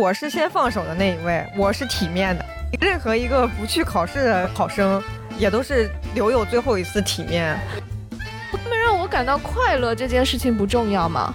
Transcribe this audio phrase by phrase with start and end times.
[0.00, 2.44] 我是先放手的那一位，我是体面的。
[2.80, 5.02] 任何一个不去考试的考生，
[5.38, 7.58] 也都是留有最后一丝体面。
[8.52, 11.34] 他们让我感到快乐，这件事情不重要吗？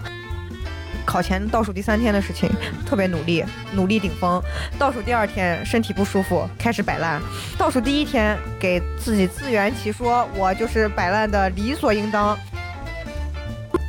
[1.13, 2.49] 考前倒数第三天的事情，
[2.87, 4.41] 特别努力，努力顶峰。
[4.79, 7.21] 倒数第二天身体不舒服，开始摆烂。
[7.55, 12.35] 倒数第一天给自己自圆其说，我就是摆烂的理所应当。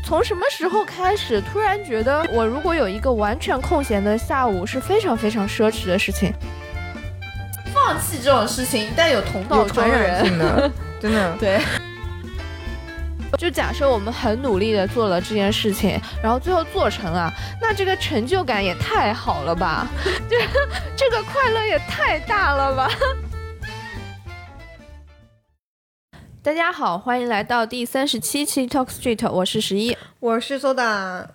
[0.05, 6.30] 从什么时候开始，突然觉得我如果有一个完全空闲的下午，是非常非常奢侈的事情。
[7.73, 10.23] 放弃这种事情，但有同道中人，
[11.01, 11.59] 真的 对。
[13.37, 19.87] 就假设我们很努力的做了这件事情，然后最后做成了，那这个成就感也太好了吧？
[20.29, 20.37] 就
[20.97, 22.88] 这个快乐也太大了吧？
[26.43, 31.29] 大家好，欢迎来到第三十七期 Talk Street，我是十一，我是苏打。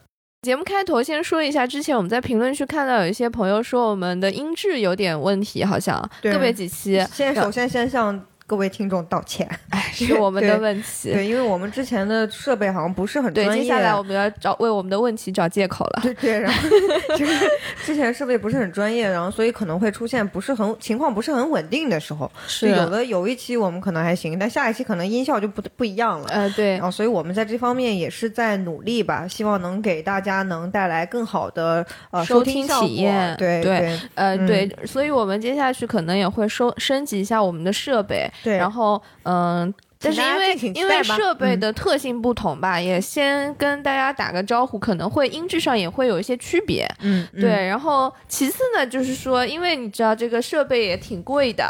[0.43, 7.05] 节目开头先说一下，之前我们在评论区看到有一些朋友说我们的音质有点问题，好像个别几期。
[7.11, 8.25] 先首先先向。
[8.49, 11.11] 各位听众道歉，哎，是我们的问题。
[11.13, 13.53] 对，因为我们之前的设备好像不是很专业。
[13.53, 16.01] 对，接下来我们要找为我们的问题找借口了。
[16.01, 16.67] 对对，然后
[17.15, 17.45] 就 是
[17.85, 22.29] 之前设备不是很专业，然后所以可能会出现不是很情况不是很稳定的时候。
[22.47, 26.27] 是有的有一期我们可能还行，但下一期可能音效就不不一样了。
[26.29, 26.71] 呃，对。
[26.71, 33.35] 然后所以我们在这方面也是在努力吧，希望能给大家能带来更好的呃收听体验。
[33.37, 38.27] 对对，呃对，所以我们接下去可能也会收升级一下我们的设备。
[38.43, 39.01] 对，然后。
[39.23, 39.73] 嗯。
[40.01, 46.89] 但是因为因为设备的特性不同吧，也先跟大家打个招呼，可能会音质上也会有一些区别。
[47.01, 47.67] 嗯，对。
[47.67, 51.69] 然后其次呢，就是说，因为你知道这个设备也挺贵的，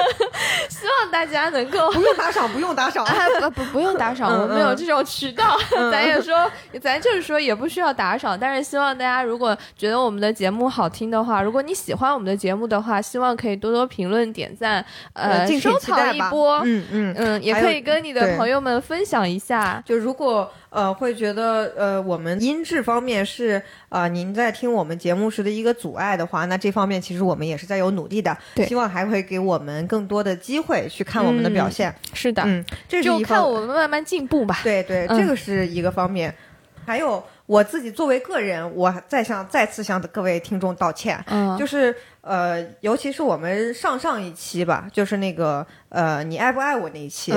[0.70, 3.04] 希望大家能够不用打赏，不用打赏，
[3.40, 5.58] 不不不用打赏，我们没有这种渠道。
[5.92, 6.50] 咱也说，
[6.80, 14.82] 咱就是说也不需要打赏，但是希望大家如果觉得我们的节目好听的话，如果你喜欢我们的节目的话，希望可以多多评论、点赞，
[15.12, 16.62] 呃，收藏一波。
[16.64, 17.49] 嗯嗯嗯。
[17.50, 19.82] 也可以跟你的朋友们分享一下。
[19.84, 28.36] 就如果呃会觉得呃我们音质方面是呃您在听我们节目时的一个阻碍的话，那这方面其实我们也是在有努力的。
[28.54, 31.94] 对，希望还会给我们更多的机会去看我们的表现。
[32.14, 34.60] 是的，嗯，这就看我们慢慢进步吧。
[34.62, 36.34] 对对，这个是一个方面。
[36.86, 41.22] 还有我自己作为个人，我再向再次向各位听众道歉。
[41.28, 45.66] 嗯，就是呃，尤其是我们上上一期吧，就是那个。
[45.90, 47.32] 呃，你爱不爱我那一期？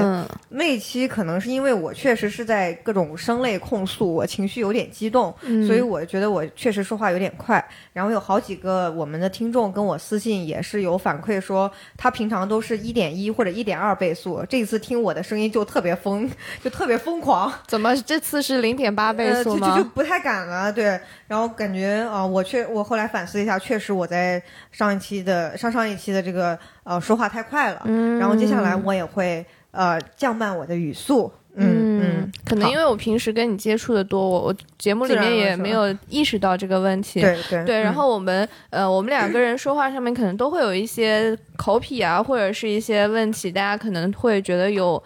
[0.49, 5.33] 那一期可能是因为我确实是在各种声泪控诉，我情绪有点激动，
[5.65, 7.67] 所以我觉得我确实说话有点快。
[7.93, 16.29] 然后有好几个我们的听众跟我私信，也是有反馈说，他平常都是一点一或者一点二倍速，这一次听我的声音就特别疯，
[16.63, 17.51] 就特别疯狂。
[17.65, 19.75] 怎么这次是零点八倍速吗？
[19.75, 20.99] 就就不太敢了，对。
[21.27, 24.39] 然后感觉啊，我确我后来反思一下，确实我在
[24.73, 26.59] 上一期的上上一期的这个。
[26.85, 27.81] 呃，说话太快了，
[28.19, 31.31] 然后接下来我也会呃降慢我的语速。
[31.55, 37.21] 嗯嗯，可能因为我平时跟你接触的多，我我节目里面也没有意识到这个问题。
[37.21, 45.01] 对对对，然后我们呃我们两个人说话上面可能都会有一些口癖啊，或者是一些问题，大家可能会觉得有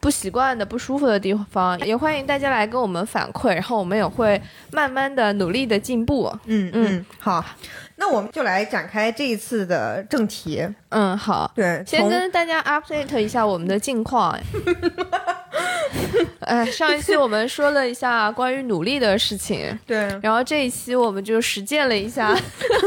[0.00, 4.42] 不习惯的、不舒服的地方， 也欢迎大家来跟我们反馈，然后我们也会
[4.72, 6.36] 慢慢的努力的进步。
[6.46, 7.44] 嗯嗯，好。
[8.02, 10.66] 那我们就来展开这一次的正题。
[10.88, 14.36] 嗯，好，对，先跟大家 update 一下我们的近况。
[16.40, 22.36] 哎， 上一期我们说了一下关于努力的事情， 对，然后这一期我们就实践了一下，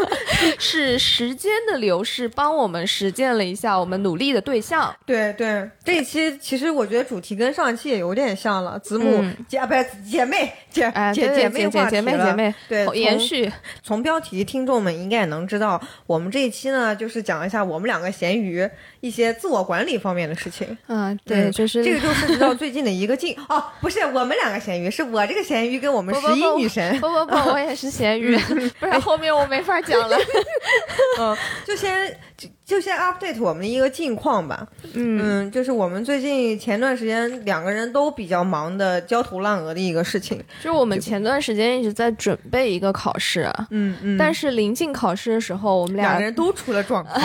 [0.59, 4.93] 是时间的流逝帮我们实践了一下我们努力的对象。
[5.05, 13.51] 对对，这一期其实我觉得主题跟上一期也有点像了，子母姐不是姐妹姐姐姐妹话姐妹姐妹对延续。
[13.81, 18.67] 从标题听众们应该也能知道，我们这一期呢就是讲一下我们两个咸鱼
[18.99, 20.77] 一些自我管理方面的事情。
[20.87, 23.35] 嗯，对，就是这个就涉及到最近的一个进。
[23.47, 26.99] 哦，不是我们两个咸鱼，是我这个咸鱼跟我们十一女神。
[26.99, 28.37] 不不不，我也是咸鱼，
[28.79, 30.17] 不然后面我没法讲了。
[31.19, 32.17] 嗯，就先。
[32.65, 34.67] 就先 update 我们的一个近况吧。
[34.93, 40.37] 嗯，就是我们最近前段时间两个人都比较忙的焦头烂额的一个事情。
[40.63, 43.47] 就是我们前段时间一直在准备一个考试。
[43.69, 44.17] 嗯嗯。
[44.17, 47.21] 但是临近考试的时候，我们两个人都出了状况。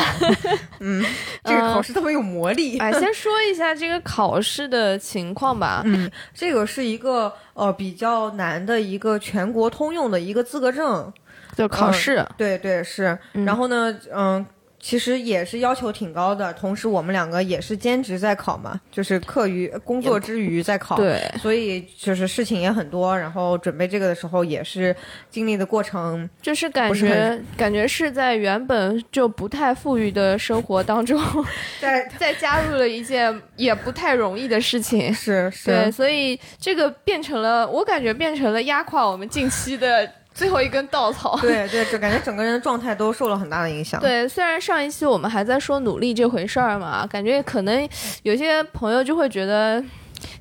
[0.81, 1.03] 嗯，
[1.43, 2.79] 这个考试特别有魔力。
[2.79, 5.81] 哎，先说一下这个考试的情况吧。
[5.87, 11.11] 嗯，这个是一个呃比较难的一个全国通用的一个资格证。
[11.57, 12.23] 就考试。
[12.37, 14.45] 对对是，然后呢，嗯。
[14.81, 24.97] 其实也是要求挺高的，同时我们两个也是兼职在考嘛，就是课余工作之余在考，对，所以就是事情也很多，然后准备这个的时候也是
[25.29, 31.21] 经历的过程，就是感觉感觉是在原本就不太富裕的生活当中，
[31.79, 40.11] 在再加入了一件也不太容易的事情，是是，对，所以这个变成了我感觉变成了压垮我们近期的。
[40.41, 44.01] 最后一根稻草， 对对，就感觉整个人的状态都受了很大的影响。
[44.01, 47.87] 对，虽然上一期我们还在说努力这回事儿嘛，感觉可能
[48.23, 49.85] 有些朋友就会觉得，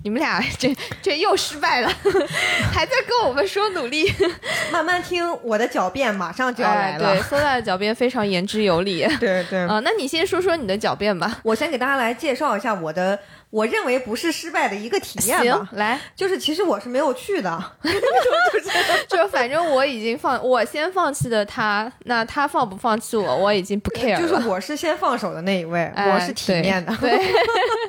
[0.04, 1.90] 你们俩这这又失败了，
[2.72, 4.10] 还在跟我们说努力。
[4.72, 7.14] 慢慢听我的狡辩，马上就要来了。
[7.14, 9.06] 对，说的狡辩非常言之有理。
[9.20, 11.40] 对对啊，那你先说说你的狡辩吧。
[11.44, 13.20] 我先给大家来介绍一下我的。
[13.50, 17.60] 我认为不是失败的一个体验吧，来，就是其实我是没有去的，
[19.10, 24.22] 就反正我已经放，我先放弃的他，那他放不放弃我，我已经不 care 了。
[24.22, 26.96] 就是我是先放手的那一位，我是体面的。
[26.98, 27.20] 对，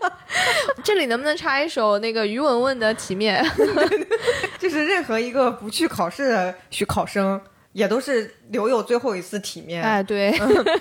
[0.82, 3.44] 这里能不能插一首那个于文文的《体面》？
[4.58, 7.38] 就是任何一个不去考试的学考生。
[7.72, 9.82] 也都是留有最后一次体面。
[9.82, 10.32] 哎，对，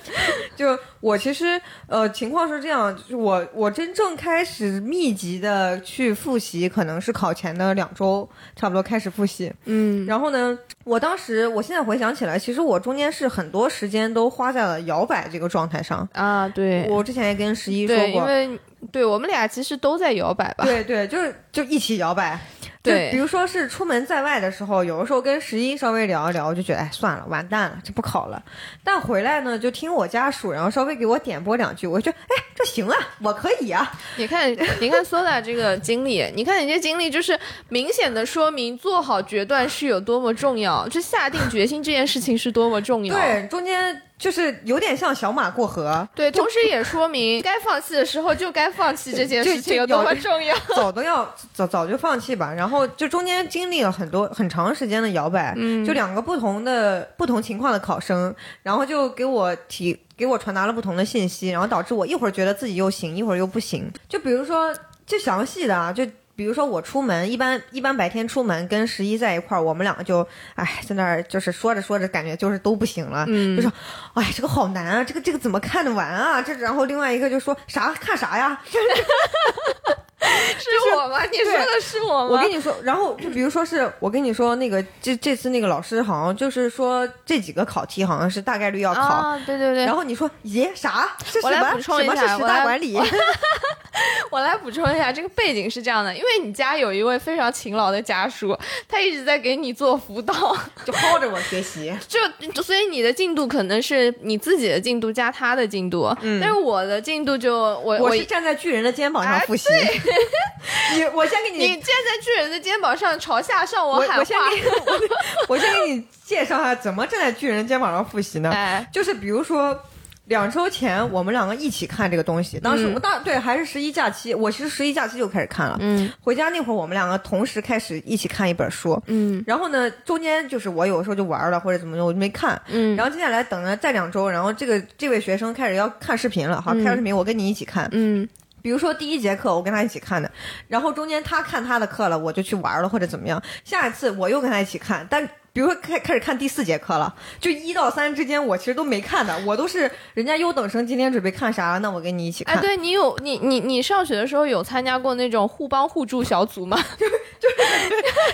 [0.56, 9.52] 就我其实呃情况是这样，就是我我真正开始密集的去复习，可能是考前的两周，差不多开始复习。
[9.66, 16.06] 嗯，然后呢，我当时我现在回想起来，其实我中间是很多时间都花在了摇摆这个状态上。
[16.12, 18.58] 啊，对，我之前也跟十一说过，因为
[18.90, 20.64] 对我们俩其实都在摇摆吧。
[20.64, 22.38] 对对，就是就一起摇摆。
[22.82, 28.42] 对，比如说是出门在外的时候，有的时候跟十一稍微聊一聊，我就觉得哎算了，完蛋了，这不考了。
[28.82, 33.92] 但回来呢，就听我家属，然后稍微给我点拨两句，我就哎这行啊，我可以啊。
[34.16, 34.50] 你看，
[34.80, 37.38] 你看苏达这个经历，你看你这经历，就是
[37.68, 43.14] 明显的说明做好决断是有多么重要，就下定决心这件事情是多么重要。
[43.14, 44.00] 对，中间。
[44.20, 52.52] 就是有点像小马过河，对，同时也说明该放弃的时候就该放弃这件事 情有多么重要， 早都要早早就放弃吧。
[52.52, 63.90] 然后就中间经历了很多很长时间的摇摆，嗯，就两个不同的不同情况的考生，然后就给我提给我传达了不同的信息，然后导致我一会儿觉得自己又行，一会儿又不行。
[64.06, 64.70] 就比如说，
[65.06, 66.06] 就详细的啊，就。
[66.40, 73.70] 比如说我出门，一般一般白天出门跟十一在一块儿，我们两个就，哎，在那儿就是说着说着，感觉就是都不行了，就说，
[74.14, 76.40] 哎，这个好难啊，这个这个怎么看得完啊？
[76.40, 78.58] 这然后另外一个就说啥看啥呀？
[80.60, 81.22] 是我吗？
[81.32, 82.28] 你说的是我吗？
[82.30, 89.84] 我跟你说，然后就比如说是我跟你说那个这这次那个老师好像就是说这几个考题好像是大概率要考，对对对。
[89.86, 91.08] 然后你说咦啥？
[91.24, 91.80] 是什么？
[91.80, 92.98] 什么是十大管理？
[94.30, 98.56] 我来补充一下，这个背景是这样的，因为你家有一位非常勤劳的家属，
[98.88, 101.92] 他一直在给你做辅导， 就薅着我学习。
[102.06, 102.20] 就
[102.62, 109.68] 所以你的进度可能是你自己的进度加他的进度，但是我的进度就我我是站在巨人的肩膀上复习。
[110.94, 114.16] 你我先给你，你站在巨人的肩膀上朝下向我喊话。
[114.18, 115.08] 我先给你，
[115.48, 118.52] 我先给你介绍下怎么站在巨人肩膀上复习呢？
[118.92, 119.78] 就是比如说。
[120.26, 122.56] 两周前，我们两个一起看这个东西。
[122.60, 125.76] 当时我当对还是十一假期，我其实十一假期就开始看了。
[125.80, 129.02] 嗯，回家那会儿，我们两个同时开始一起看一本书。
[129.06, 132.62] 嗯，然后呢，中间就是我有时候就玩了或者怎么的，我就没看。
[132.68, 137.88] 嗯，然后接下来等了再两周，然后这个这位学生开始要看视频了，好，看视频，我跟你一起看。
[137.90, 138.28] 嗯，
[138.62, 140.30] 比如说第一节课我跟他一起看的，
[140.68, 143.42] 然后中间他看他的课了，我就去玩了或者怎么样。
[143.64, 145.28] 下一次我又跟他一起看，但。
[145.52, 152.56] 比如说开开始看第四节课了，就一到三之间我其实都没看的，我都是人家优等生今天准备看啥，那我跟你一起看。
[152.56, 156.76] 哎，对你有你你你上学的时候有参加过那种互帮互助小组吗？
[156.96, 157.48] 就就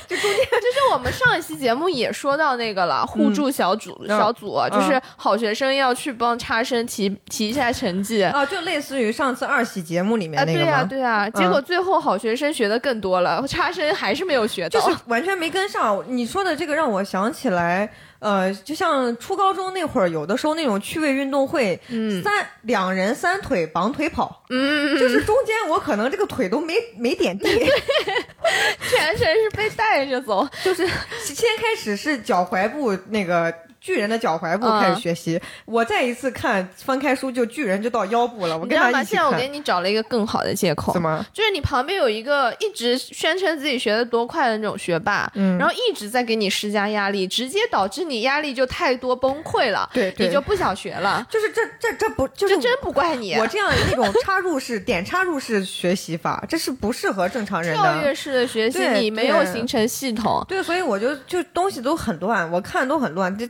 [0.06, 16.04] 就中间，就是我们上一期节目也说到那个了，互助小组小组，就是好学生要去帮差生提提一下成绩啊，就类似于上次二喜节目里面那个对呀对呀，结果最后好学生学的更多了，差生还是没有学到，就是完全没跟上。
[16.08, 17.05] 你说的这个让我。
[17.06, 21.80] 想起来，呃，就像初高中那会儿，有的时候那种趣味运动会，
[22.22, 27.48] 三两人三腿绑腿跑，嗯，就是中间我可能这个腿都没没点地，
[28.90, 30.86] 全程是被带着走，就是
[31.22, 33.54] 先开始是脚踝部那个。
[33.86, 38.58] 巨人的脚踝部开始学习，我再一次看翻开书就巨人就到腰部了。
[38.58, 41.24] 我跟他一起现在我给你找了一个更好的借口，什么？
[41.32, 51.24] 就是你旁边有一个一直宣称自己学的多快的那种学霸，嗯，然后一直在给你施加压力，直接导致你压力就太多崩溃了，对，你就不想学了。
[51.30, 57.80] 就是这这这不就是真不怪你，我这样那种插入式 点插入式学习法，这是不适合正常人的。
[57.80, 63.46] 跳跃式的学习，你没有形成系统，对，所以我就就东西都很乱，我看都很乱，这。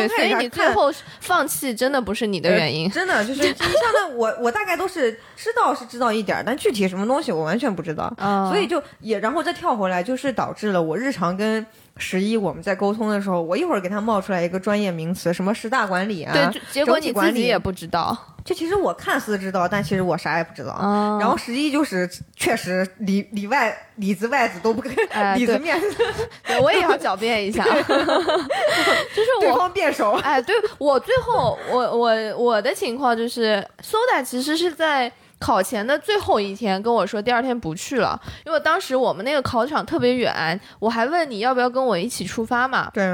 [0.00, 8.12] 对，所以你最后放弃真的不是你的原因，真的就是你像那我我大概都是知道是知道一点，但具体什么东西我完全不知道，
[8.50, 11.64] 所以就也然后再跳回来，就是导致了我日常跟。
[11.96, 18.33] 十一，我们在沟通的时候，我一会儿给他冒出来一个专业名词，什么十大管理啊，对，结果你自己也不知道。
[18.44, 20.76] 就其实我看似知道，但其实我啥也不知道。
[21.18, 24.90] 然后实际就是确实里里外里子外子都不给，
[25.36, 25.96] 里子面子，
[26.62, 30.12] 我也要狡辩一下， 就是我方辩手。
[30.22, 35.10] 哎，对我最后我我我的情况就是 Soda 其实是在。
[35.40, 42.90] 考前的最后一天跟我说，第二天不去了，因为当时我们那个考场特别远，我还问你要不要跟我一起出发嘛。
[42.94, 43.04] 对。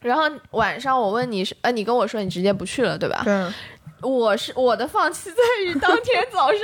[0.00, 0.22] 然后
[0.52, 3.22] 晚上我问你是，呃，你跟我说你直接不去了，对吧？
[3.24, 3.52] 对。
[4.02, 6.58] 我是我的放弃在于当天早上。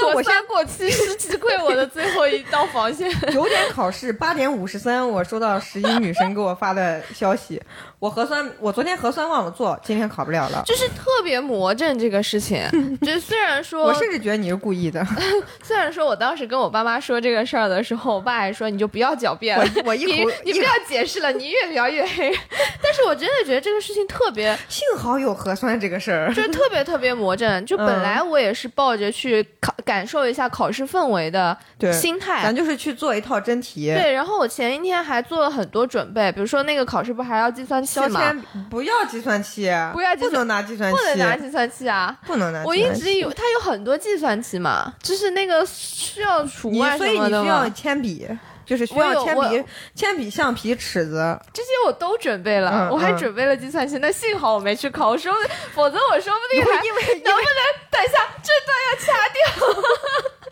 [0.00, 3.10] 我我先过期是击溃我的最后一道防线。
[3.30, 7.62] 九点考试，八点五十三，我收到十一女神给我发的消息。
[8.04, 10.62] 我核酸，我昨天核酸忘了做，今天考不了了。
[10.66, 12.60] 就是特别魔怔这个事情，
[13.00, 15.02] 就虽然说，我甚至觉得你是故意的。
[15.64, 22.30] 虽然说我当时跟我爸妈说这个事儿的时候，我爸还说你就不要狡辩了，我一你你不要解释了，你越描越黑。
[22.82, 27.64] 但是我真的觉得这个事情特别，幸好有核酸这个事儿，就特别特别魔怔。
[27.64, 31.56] 就本来我也是抱着去考感受一下考试氛围的
[31.90, 33.86] 心态，咱就是去做一套真题。
[33.94, 37.93] 对，然后我前一天还做了很多准备，比如说那个考试不还要计算器。
[37.94, 42.64] 交签不要计算器，不要不能拿计算器，不能拿计算器啊，不能拿。
[42.64, 48.26] 我一直以为它有很多计算器嘛，就是那个需要除外所以你需要铅笔，
[48.64, 53.98] 就是需要铅笔、铅笔、橡皮、尺子，这些我都准备了，我还准备了计算器。
[53.98, 55.32] 那幸好我没去考，我说
[55.72, 59.84] 否则我说不定还因为能不能等一下这段要掐掉。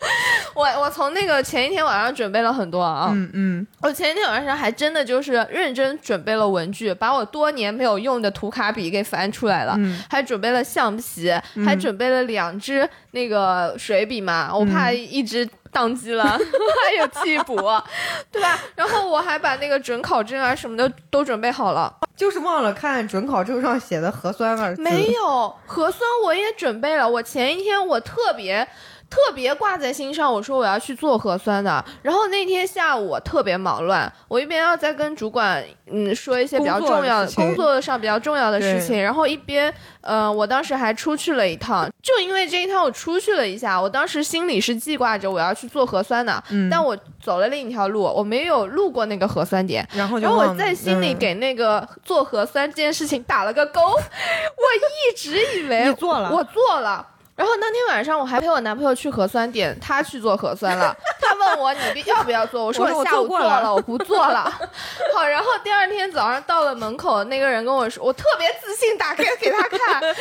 [0.53, 9.79] 我我从那个前一天晚上准备了很多啊，嗯嗯，我前一天晚上还真的就是认真准备了文具，把我多年没有用的涂卡笔给翻出来了，
[10.09, 11.31] 还准备了橡皮，
[11.65, 17.55] 还准备了两支那个水笔嘛，我怕一支宕机了， 还有替补，
[18.31, 18.59] 对吧？
[18.75, 28.67] 然后我还把那个准考证啊什么的都准备好了，就是忘了看准考证上写的核酸二字，没有核酸我也准备了，我前一天我特别。
[29.13, 31.85] 特别挂在心上，我说我要去做核酸的。
[32.01, 41.87] 然后那天下午我特别忙乱，我一边要在跟主管嗯说一些比较重要的工作上比较重要的事情，然后一边呃我当时还出去了一趟。
[42.01, 53.79] 就因为这一趟我出去了一下，我当时心里是记挂着我要去做核酸的，但我走了另一条路，我没有路过那个核酸点，然后然后我在心里给那个做核酸这件事情打了个勾。
[53.93, 54.65] 我
[55.11, 57.09] 一直以为你做了，我做了。
[57.43, 60.95] 然后那天晚上我还陪我男朋友去核酸点，他去做核酸了。
[61.19, 64.49] 他问我你要不要做，我说我下午做了，我不做了。
[65.13, 70.15] 好，然后第二天早上到了门口，那个人跟我说，我特别自信打开给他看，他说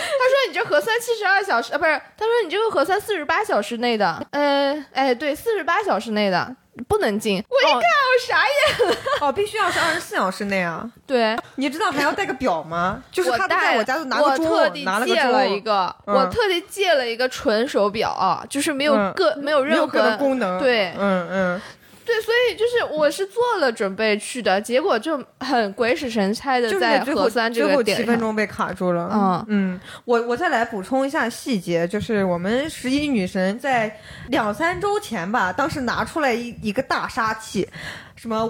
[0.49, 6.57] 你这核酸七十二小时啊，不是，他说你这个核酸四十八小时内的，呃，哎，对，四十八小时内的。
[6.89, 8.97] 不能进，我一看我傻眼了。
[9.21, 10.91] 哦，必须要是二十四小时内啊。
[11.07, 13.03] 对，你知道还要带个表吗？
[13.11, 14.47] 就是他在我家就拿个钟，
[14.85, 20.59] 拿了个借了一个，我特地借了一个纯手表啊，就是没有个没有任何功能。
[20.59, 21.63] 对，嗯嗯。
[22.05, 29.09] 对，所以就是我是做了准备去的，结果就很鬼使神差的在核酸这个点七分钟被卡住了。
[29.13, 37.69] 嗯嗯，我我再来补充一下细节，就是我们十一女神在两三周前吧，当时拿出来一一个大杀器，
[38.17, 38.45] 什么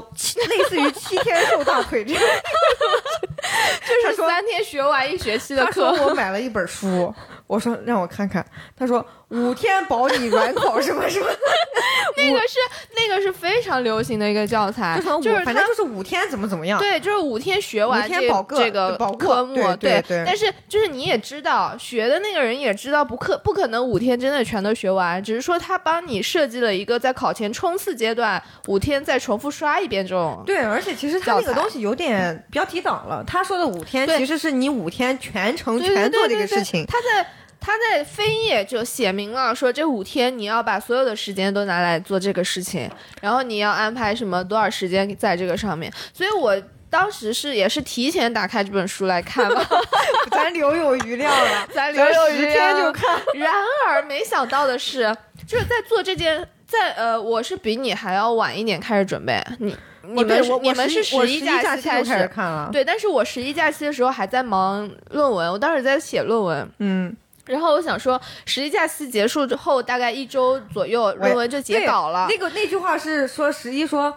[0.49, 2.23] 类似于七天瘦大腿这样，
[3.87, 5.93] 就是三天学完一学期的课。
[6.05, 7.15] 我买了一本书。
[7.53, 8.43] 我说让我看看，
[8.75, 11.27] 他说五天保你软考什么什么，
[12.17, 12.59] 那个是
[12.97, 18.21] 那个是非常流行的一个教材，就是反正就是五天怎么怎么样，对，就是五天学完这
[18.57, 20.25] 这个科目，对对。
[20.25, 30.43] 但是就是你也知道，学的那个人也知道，不可不可能五天真的全都学完，只是说他帮你设计了一个在考前冲刺阶段五天再重复刷一遍这种。
[30.47, 37.27] 对，而且其实他那个东西有点标题党了，他说的五天其实是你五天全程全做这个事情，他在。
[37.63, 42.91] 他在扉页就写明了，说这五天你要把所有的时间都拿来做这个事情，
[43.21, 45.91] 然后你要安排什么多少时间在这个上面。
[46.13, 49.65] 所以我当时是也是提前打开这本书来看了，
[50.33, 53.17] 咱留有余量了，咱留有余量就看。
[53.35, 53.53] 然
[53.87, 55.17] 而没想到的是，
[55.47, 59.41] 就是在做这件，在呃，我是比你还要晚一点开始准备。
[59.59, 67.17] 你你们 你们是十一假期开始看了，对，但是我十一假期的时候还在忙论文，我当时在写论文，嗯。
[67.45, 72.27] 然后我想说，十一假期结束之后，大概一周左右，论文就结稿了。
[72.29, 74.17] 那个那句话是说，十一说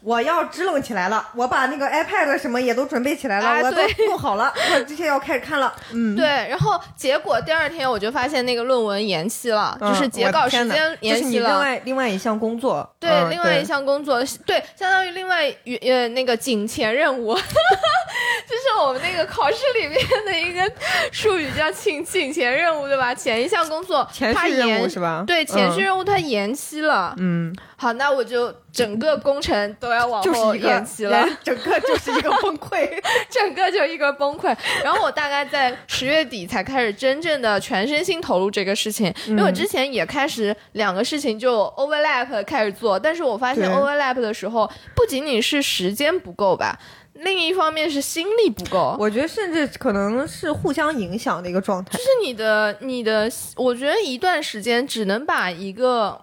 [0.00, 5.74] 我要支棱起来了，我把那个 iPad 什么也都准备起来了，我都弄好了，我这些要开始看了。
[5.92, 6.24] 嗯，对。
[6.26, 11.50] 然后结果第二天我就发现那个论文延期了，就是截稿时间延期了。
[11.50, 20.72] 另外另外一项工作，对，另外一项工作，对，相当于另外呃那个景前任务， 就是我们那个考试里面的一个
[21.10, 23.12] 术语叫请请前任务，对吧？
[23.12, 25.24] 前一项工作前续任务是吧？
[25.26, 27.14] 对，前续任务它延期了。
[27.18, 32.88] 嗯，好，那我就整个工程都要往后延期了，整个就是一个崩溃，
[33.30, 34.54] 整个就一个崩溃。
[34.82, 46.78] 然后我大概在十月底才开始真正的全身心投入这个事情，因为我之前也开始两个事情就 overlap 开始做，但是我发现 overlap 的时候不仅仅是时间不够吧。
[47.18, 51.92] 另一方面是心力不够，我觉得甚至可能是互相影响的一个状态。
[51.92, 56.20] 就是你的你的，我觉得一段时间只能把一个，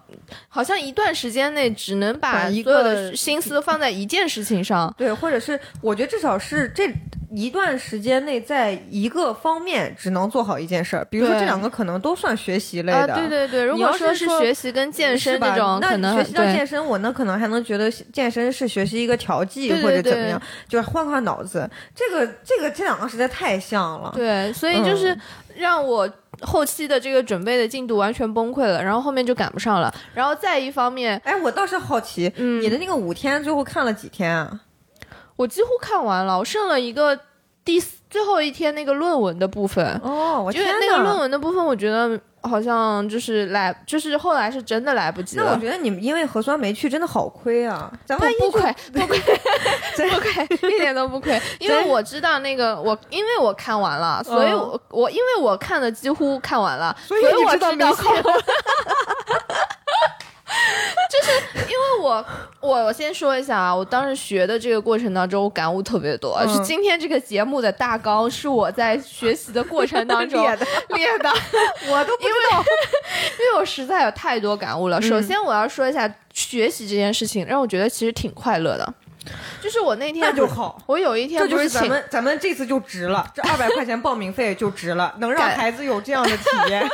[0.48, 4.92] 好像一段时间内只能把所有的心思放在一件事情上。
[4.96, 6.90] 对，或者是我觉得至少是这
[7.30, 11.04] 一段时间内，在一个方面只能做好一件事儿。
[11.10, 13.14] 比如说这两个可能都算学习类的。
[13.14, 20.86] 对对对，如果说是学习跟健身这种，可能学习到健身，我那可能还能觉得健身是学习一个调剂或者怎么样，就是。
[20.86, 24.12] 换换脑子，这个这个这两个实在太像了。
[24.14, 25.14] 对，所以就是
[25.56, 26.08] 让我
[26.42, 29.92] 后期的这个准备的进度完全崩溃了，然后后面就赶不上了。
[30.14, 34.60] 然后再一方面，哎，我倒是好奇，你的那个五天最后看了几天啊？
[35.36, 37.18] 我几乎看完了，我剩了一个
[37.64, 39.84] 第最后一天那个论文的部分。
[40.02, 42.18] 哦，我因为那个论文的部分，我觉得。
[42.42, 45.46] 好像就是来，就是后来是真的来不及了。
[45.46, 47.90] 那我觉得你们因为核酸没去，真的好亏啊！
[48.04, 51.42] 咱们不亏， 不亏， 不亏，一点都不亏。
[51.58, 58.14] 因为我知道那个我，因为我看完了，所以我我因为我看的几乎看完了，所以我知道没考。
[61.10, 62.26] 就是因为我，
[62.60, 66.40] 我我先说一下啊，我当时学的这个过程当中，我感悟特别多。
[66.46, 71.30] 是今天这个节目的大纲是我在学习的过程当中 列的，列的，
[71.88, 72.64] 我都不知道，
[73.38, 75.00] 因为我实在有太多感悟了。
[75.00, 78.94] 首先我要说一下学习这件事情，让我觉得其实挺快乐的。
[79.62, 86.86] 就是我那天那就好， 我有一天这就是咱们咱们这次就值了， 这二百块钱报名费就值了，能让孩子有这样的体验，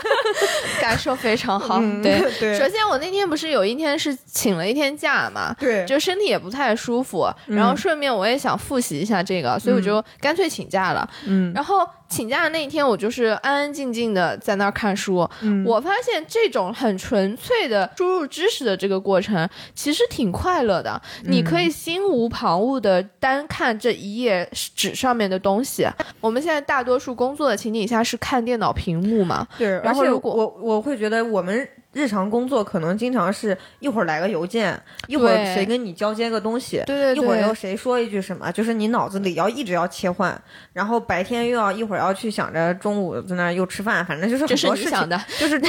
[0.81, 1.79] 感受非常好。
[2.03, 11.09] 对对，首先我那天不是有一天是请了一天假嘛，对，就身体也不太舒服，然后顺便我也想复习一下这个，所以我就干脆请假了。
[11.27, 11.87] 嗯，然后。
[12.13, 15.27] 请假的那一天，我就是安安静静的在那儿看书。
[15.65, 21.01] 我发现这种很纯粹的输入知识的这个过程，其实挺快乐的。
[21.25, 25.87] 你可以心无旁骛的单看这一页纸上面的东西。
[26.21, 29.49] 我们现在大多数工作的情景下是看电脑屏幕嘛？
[29.57, 29.69] 对。
[29.83, 31.67] 然后如果我我会觉得我们。
[31.93, 40.41] 日常工作可能经常是一会儿来个邮件，一会儿谁跟你交接个东西，对对对，一会儿又谁说一句什么，就是你脑子里要一直要切换，
[40.73, 45.61] 然后白天又要一会儿要去想着中午在那又吃饭，反正就是很多事情， 就是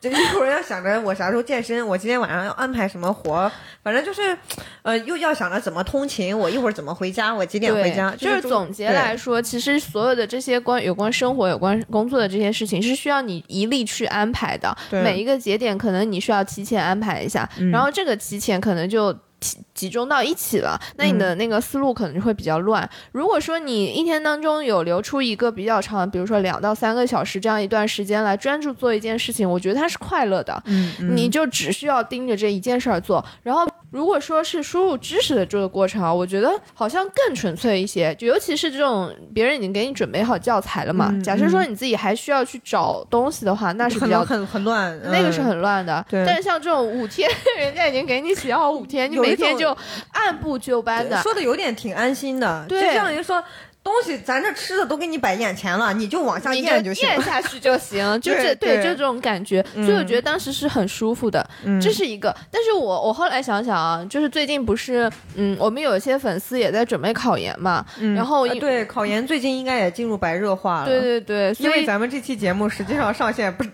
[0.00, 3.50] 就一会儿要想着我啥时候健身，我今天晚上要安排什么活，
[3.82, 4.36] 反正就是，
[4.82, 15.21] 呃，又要想着怎么通勤，我一会儿怎么回家，我几点回家，就是总结来说，其实所有的这些关有关生活、有关工作的这些事情，是需要你一力去安排的，每。
[15.22, 22.88] 一个节点可能你需要提前安排一下，然后这个提前可能就集集中到一起了，那你的那个思路可能就会比较乱。
[23.12, 30.62] 如果说你一天当中有留出一个比较长，比如说两到三个小时这样一段时间来专注做一件事情，我觉得它是快乐的。
[30.66, 33.66] 嗯，你就只需要盯着这一件事儿做，然后。
[33.92, 41.14] 如果说是输入知识的这个过程啊，我觉得好像更纯粹一些，就尤其是这种别人已经给你准备好教材了嘛。
[41.22, 46.04] 假设说你自己还需要去找东西的话，那是比较很很乱， 那个是很乱的。
[46.08, 46.24] 对。
[46.26, 49.76] 但是像这种五天， 人家已经给你写好五天，你每天就
[50.12, 52.64] 按部就班的，说的有点挺安心的。
[52.66, 52.80] 对。
[52.80, 53.44] 就这样一说。
[53.84, 61.44] 东西咱这吃的都给你摆眼前了，你就往下咽就行，咽下去就行， 就是对，就这种感觉，所以我觉得当时是很舒服的，
[61.80, 62.34] 这是一个。
[62.50, 73.70] 但是我我后来想想啊，就是最近不是，嗯，我们有一些粉丝也在准备考研嘛，然后对考研最近应该也进入白热化了，对对对，因为咱们这期节目实际上上线不是，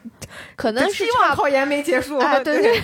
[0.56, 2.80] 可能是希望考研没结束， 对对。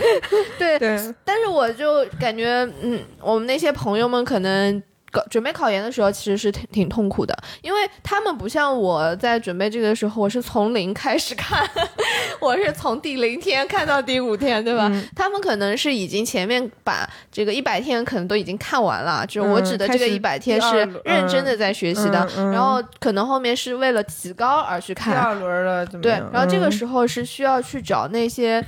[0.58, 0.78] 对。
[0.78, 4.82] 对，但是我就感觉，嗯，我们那些朋友们可能。
[5.30, 11.68] 准备考研的时候其实是挺挺痛苦的，因为他们不像我在准备这个的时候，我是从零开始看，
[12.40, 14.90] 我是从第零天看到第五天，对吧？
[15.14, 28.64] 他们可能是已经前面把这个一百天可能都已经看完了，就是我指的这个一百天是认真的在学习的，然后可能后面是为了提高而去看第二轮了，对，然后这个时候是需要去找那些，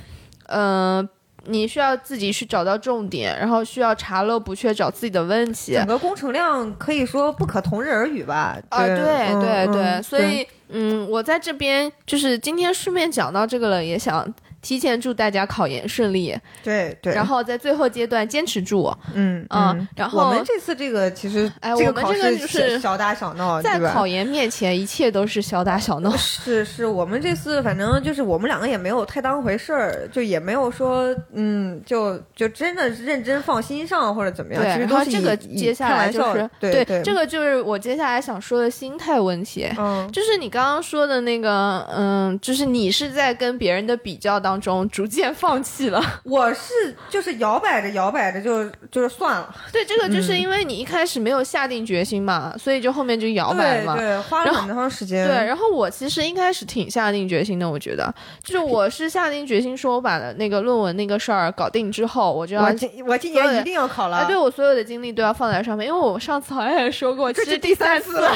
[0.48, 1.08] 嗯。
[1.48, 5.74] 你需要自己去找到重点，然后需要查漏补缺，找自己的问题。
[5.74, 8.58] 整个工程量可以说不可同日而语吧？
[8.70, 8.96] 啊，对
[9.40, 14.32] 对对，所以嗯，我在这边就是今天顺便讲到这个了，也想。
[14.66, 44.55] 提前祝大家考研顺利，对对，然后在最后阶段坚持住，嗯嗯，然后我们这次这个其实，哎，我们这个就是小打小闹，在考研面前一切都是小打小闹， 是是，我们这次反正就是我们两个也没有太当回事儿，就也没有说嗯，就就真的认真放心上或者怎么样，其实都是这个接下来就是对对，这个就是我接下来想说的心态问题，嗯，就是你刚刚说的那个，嗯，就是你是在跟别人的比较当。
[44.60, 49.54] 中逐渐放弃了， 我是就是摇摆着摇摆着就就是算了。
[49.72, 53.96] 对，这个就是因为你一开始没有下定决心嘛，所以就后面就摇摆嘛。
[53.96, 55.26] 对，花了很长时间。
[55.26, 62.62] 对，然后我其实一开始挺下定决心的，我觉得就是我是下定决心说，我把那个论文那个事儿搞定之后，我就要
[63.06, 64.24] 我今年一定要考了。
[64.26, 68.30] 对，我所有的精力都要放在上面，因为我上次好像也说过，这是第三次了，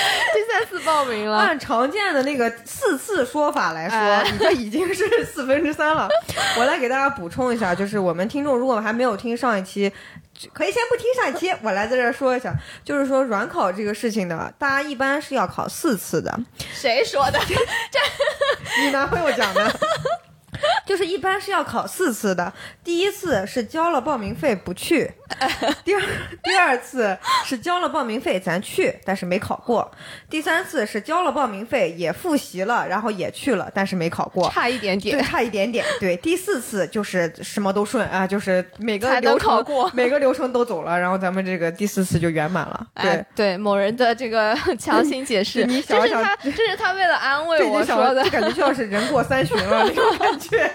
[0.34, 1.36] 第三次报名了。
[1.38, 5.04] 按常见的那个四次说法来说，你这已经是。
[5.32, 6.08] 四分之三了，
[6.58, 9.90] 我来给大家补充一下，就是我们听众如果还没有听上一期，
[10.52, 12.52] 可以先不听上一期，我来在这说一下，
[12.84, 16.36] 就是说软考这个事情呢，大家一般是要考四次的。
[16.72, 17.38] 谁说的？
[17.46, 19.72] 这你男朋友讲的。
[20.84, 22.52] 就是一般是要考四次的，
[22.84, 25.10] 第一次是交了报名费不去，
[25.84, 26.02] 第二
[26.42, 29.90] 第二次是交了报名费咱去，但是没考过，
[30.28, 50.70] 第三次是交了报名费也复习了，然后也去了，但是没考过，差一点点，对，差一点点，对，第四次就是什么都顺啊，就是每个流程每个流程都走了，然后咱们这个第四次就圆满了，对对，某人的这个 强行解释， 这是他这是他为了安慰我说的，感觉就像是人过三旬了那种感觉。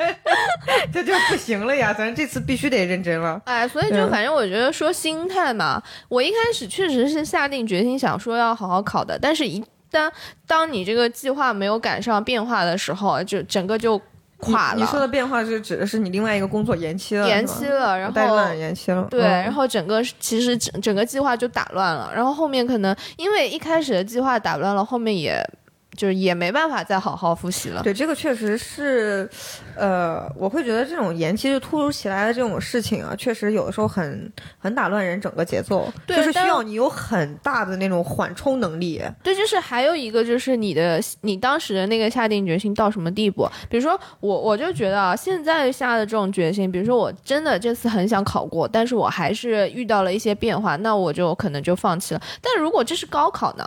[0.93, 1.93] 这就不行了呀！
[1.93, 3.41] 咱这次必须得认真了。
[3.45, 10.12] 哎，所以就反正我觉得说心态嘛，我一开始确实是下定决心想说要好好考的，但是一旦
[10.47, 13.99] 当你这个计划没有赶上变化的时候，就整个就
[14.38, 14.79] 垮了。
[14.79, 25.41] 你说的变化是指的是你另外一个工作延期了，延期了，然后延期了，对，然后整个其实整整个计划就打乱了，然后后面可能因为一开始的计划打乱了，后面也。
[25.95, 27.81] 就是也没办法再好好复习了。
[27.81, 29.29] 对，这个确实是，
[29.75, 39.01] 呃，我会觉得这种延期就突如其来的这种事情啊，确实有的时候很很打乱人整个节奏，就是需要你有很大的那种缓冲能力。
[39.21, 43.47] 对，就是还有一个就是你的你当时的那个下定决心到什么地步？
[43.69, 52.21] 比如说我我就觉得啊，现在下的这种决心，比如说我真的这次很想考过，但是我还是遇到了一些变化，那我就可能就放弃了。
[52.41, 53.65] 但如果这是高考呢？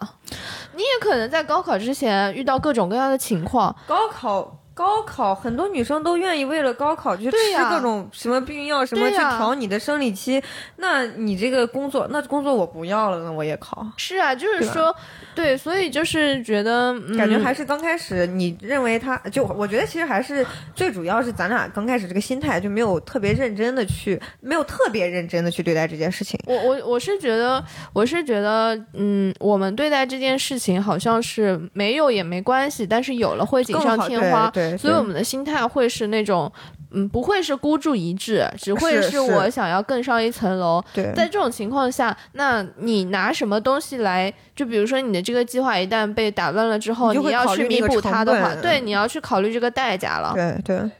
[0.74, 3.74] 你也可能在高考之前遇到各种各样的情况。
[3.86, 7.36] 高考，高考，很多女生都愿意为了高考去吃
[7.68, 10.40] 各种什么避孕药，什么去调你的生理期。
[10.76, 13.84] 那你这个工作，那工作我不要了，那我也考。
[13.96, 14.94] 是啊，就是说。
[15.34, 26.38] 对，所以就是觉得感觉还是刚开始，你认为他就，我觉得其实还是最主要是咱俩刚开始这个心态就没有特别认真的去，没有特别认真的去对待这件事情。
[26.44, 36.50] 我我我是觉得，我是觉得，嗯，我们对待这件事情好像是没有也没关系，但是有了会锦上添花，所以我们的心态会是那种。
[36.90, 40.82] 嗯，不会是孤注一掷，只会是我想要更上一层楼。
[40.94, 44.32] 对，在这种情况下，那你拿什么东西来？
[44.56, 50.32] 就比如说你的这个计划一旦被打乱了之后，你要去弥补它的话，对，你要去考虑这个代价了。
[50.34, 50.90] 对对。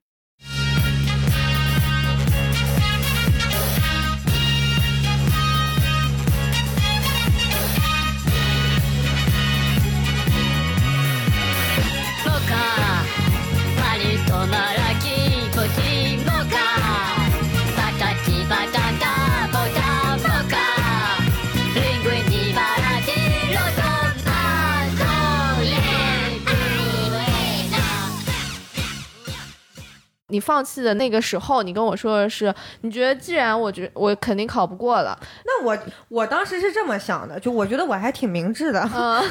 [30.29, 35.77] 你放弃的那个时候，你跟我说的是，你觉得既然我觉我肯定考不过了，那我
[36.09, 38.81] 我当时是这么想的，就我觉得我还挺明智的。
[38.95, 39.23] 嗯，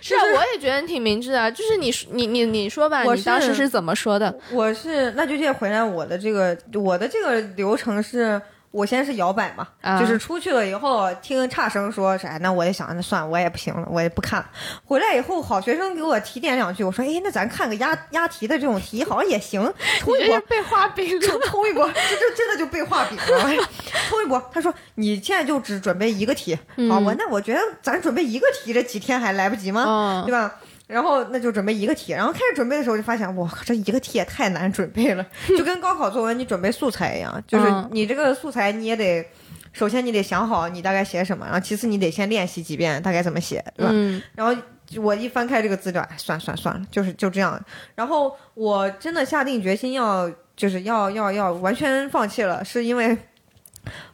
[0.00, 1.52] 是啊，我也觉得挺明智的。
[1.52, 4.34] 就是你你你你说吧，你当时是怎么说的？
[4.50, 8.40] 我是那就这回来，我的这个我的这个流程是。
[8.70, 9.66] 我先是摇摆嘛，
[9.98, 14.46] 就是出去了以后听差生说啥，那我也想，那算了，我也不行了，我也不看了。
[14.84, 19.60] 回来以后，好学生给我提点两句，我说，哎，那咱看个押押题的这种题，好像也行。
[19.98, 23.66] 冲一波被画饼，冲冲一波，这 这真的就被画饼了。
[24.08, 26.56] 冲一波，他说你现在就只准备一个题，
[26.88, 30.22] 好，我那我觉得咱准备一个题，这几天还来不及吗？
[30.24, 30.54] 对吧？
[30.90, 35.24] 然后那就准备一个题，然后开始准备的时候就发现，哇，这一个题也太难准备了，
[35.56, 39.24] 就跟高考作文你准备素材一样，就是你这个素材你也得，
[39.72, 43.92] 首先你得想好你大概写什么，然后其次你得先练习几遍大概怎么写，对吧？
[44.34, 44.54] 然后
[44.96, 47.58] 我一翻开这个资料，哎，算算算了，就是就这样。
[47.94, 53.16] 然后我真的下定决心要，就是要要要完全放弃了，是因为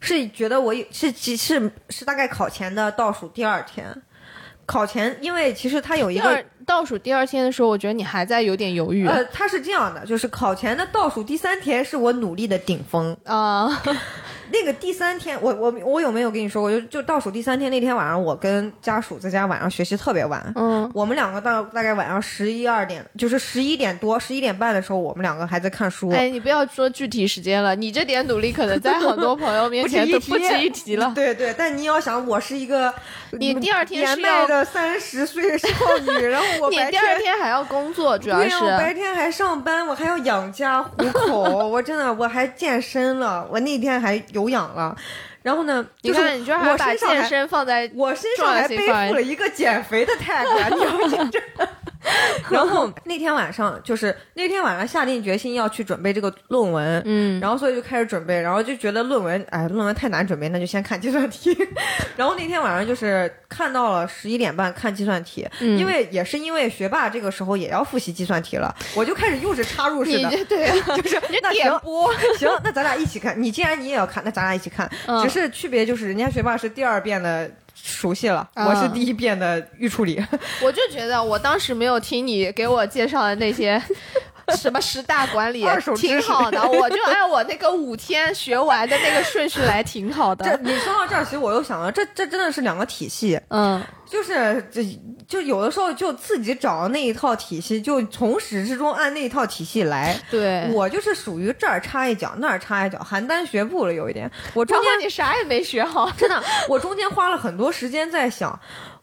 [0.01, 4.03] 是觉得我是是是是大概考前的倒数第二天。
[4.67, 9.07] 考前，因为其实他有一个倒数第二天的时候，我觉得你还在有点犹豫。
[9.07, 13.83] 呃，他是这样的，就是考前的倒数第三天是我努力的顶峰啊。
[14.51, 16.71] 那个第三天，我我我有没有跟你说过？
[16.71, 20.53] 就就倒数第三天那天晚上，我跟家属在家晚上学习特别晚。
[20.55, 26.11] 嗯，我们两个到大概晚上十一二点，就是十一点多、十一点半的时候，我们两个还在看书。
[26.11, 31.13] 哎，你不要说具体时间了，你这点努力可能在很多朋友面前 都不值一提了。
[31.15, 32.93] 对对，但你要想，我是一个
[33.39, 35.69] 你第二天年迈的三十岁少
[36.07, 41.69] 女，然后我你第二天还要工作，主要是白天还上班，我还要养家糊口。
[41.69, 44.94] 我真的我还健身了，我那天还有氧了。
[45.42, 45.87] 然后呢？
[46.03, 50.44] 你看，你居然还把健身放在我身上，还背负了一个减肥的 tag，
[50.77, 51.31] 你。
[52.51, 61.57] 然后那天晚上就是那天晚上下定决心要去准备这个论文，嗯，然后所以就开始准备，然后就觉得论文，哎，论文太难准备，那就先看计算题。
[62.16, 70.71] 然后那天晚上就是看到了十一点半看计算题，因为也是因为学霸这个时候也要复习计算题了，我就开始又是插入式的，对，
[71.03, 71.71] 就是那行
[72.38, 73.40] 行，那咱俩一起看。
[73.40, 74.88] 你既然你也要看，那咱俩一起看，
[75.23, 77.51] 只是区别就是人家学霸是第二遍的。
[77.83, 80.21] 熟悉了，我是第一遍的预处理。
[80.62, 83.81] 我就觉得我当时没有听你给我介绍的那些
[84.55, 85.65] 什么十大管理，
[85.97, 86.63] 挺好的。
[86.69, 90.45] 我就按我那个五天学完的那个顺序来，挺好的。
[90.45, 93.41] 这你说到这儿，其实我又想到，这这真的是两个体系。
[93.49, 93.83] 嗯。
[94.09, 94.85] 就是这，
[95.27, 100.17] 就有的时候就自己找那一套体系，就从始至终按那一套体系来。
[100.31, 104.31] 对，我就是属于这儿插一脚，那儿插一脚，邯郸学步了有一点。
[104.55, 106.41] 我中间你啥也没学好， 真的。
[106.69, 108.57] 我中间花了很多时间在想，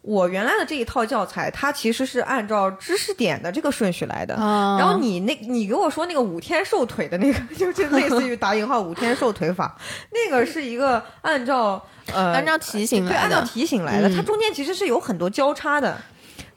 [0.03, 4.35] 我原来的这一套教材，它其实是按照知识点的这个顺序来的。
[4.35, 9.75] 然后你那，你给我说那个五天瘦腿的那个， 就是类似于打引号五天瘦腿法，
[10.11, 11.81] 那个是一个按照。
[12.13, 15.97] 呃，按照题型来的，对，按照题型来的，它中间其实是有很多交叉的。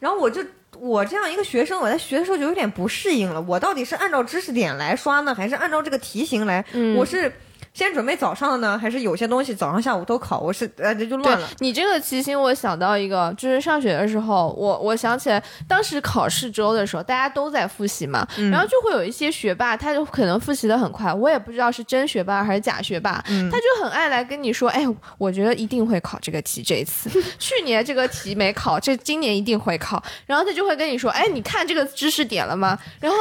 [0.01, 0.45] 然后我就
[0.77, 3.41] 我这样一个学生，我在学的时候就有点不适应了。
[3.43, 6.65] 我到底是按照知识点来刷呢，还是按照这个题型来？
[6.97, 7.33] 我是。
[7.77, 10.41] 先准备早上呢，还是有些东西早上下午都考？
[10.41, 11.47] 我是呃这就乱了。
[11.59, 24.83] 你这个题型，我想到一个，就是上学的时候，我我想起来，当时考试周的时候，大家都在复习嘛，然后就会有一些学霸，他就可能复习的很快，我也不知道是真学霸还是假学霸，他就很爱来跟你说，哎，
[25.19, 32.79] 我觉得一定会考这个题，这一次 去年这个题没考，这今年一定会考，然后他就会跟你说，哎，你看这个知识点了吗？
[33.01, 33.19] 然后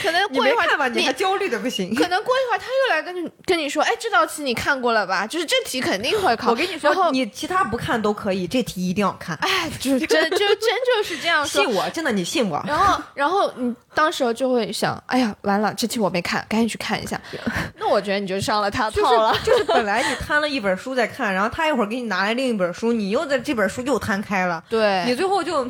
[0.00, 3.63] 可能过一会儿你还焦虑的不行，可能过一会儿他又来跟你跟你。
[3.64, 5.26] 你说，哎，这道题你看过了吧？
[5.26, 6.50] 就是这题肯定会考。
[6.50, 9.34] 我跟你说，你其他不看都可以，这题一定要看。
[9.40, 11.44] 哎， 就真就真就是这样。
[11.46, 12.62] 信我，真的，你信我。
[12.66, 17.20] 然后，然后你当时就会想，哎呀，完了，这题我没看，赶紧去看一下。
[17.80, 19.34] 那我觉得你就上了他套了。
[19.42, 24.62] 就是本来你摊了一本书在看，然后他一会儿给你拿来另一本书，你又在这本书又摊开了。
[24.68, 25.66] 对，你最后就。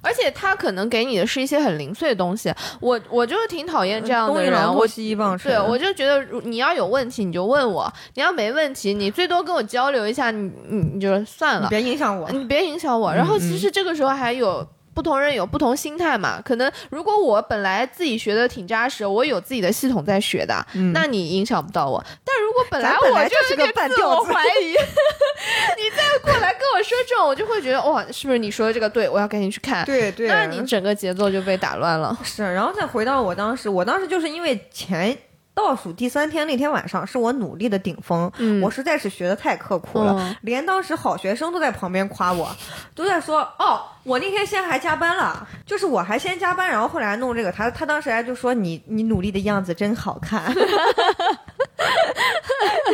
[0.00, 4.74] 而且他可能给你的是一些很零碎的东西，我我就是挺讨厌这样的人。
[4.74, 13.12] 我西棒对，我就觉得你要有问题你就问我，你要没问题你最多跟我交流一下，你你你就算了，别影响我，你别影响我。
[13.12, 14.66] 然后其实这个时候还有。
[14.98, 16.42] 不同人有不同心态嘛？
[16.44, 22.04] 可能如果我本来自己学的挺扎实，我有自己的系统在学的，那你影响不到我。
[22.24, 24.72] 但如果本来我就是个自我怀疑，
[25.78, 29.08] 你再过来跟我说这种，我就会觉得哇，是不是你说的这个对？
[29.08, 29.84] 我要赶紧去看。
[29.84, 32.18] 对对，那你整个节奏就被打乱了。
[32.24, 35.16] 是，然后再回到我当时，我当时就是因为前。
[35.58, 38.30] 倒数第三天那天晚上是我努力的顶峰，
[38.62, 42.48] 我实在是学的太刻苦了，连当时好学生都在旁边夸我，
[42.94, 50.44] 都在说哦，我那天先还加班了，就是我还先加班，然后后来弄这个，他他当时还就说你你努力的样子真好看，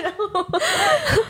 [0.02, 0.46] 然 后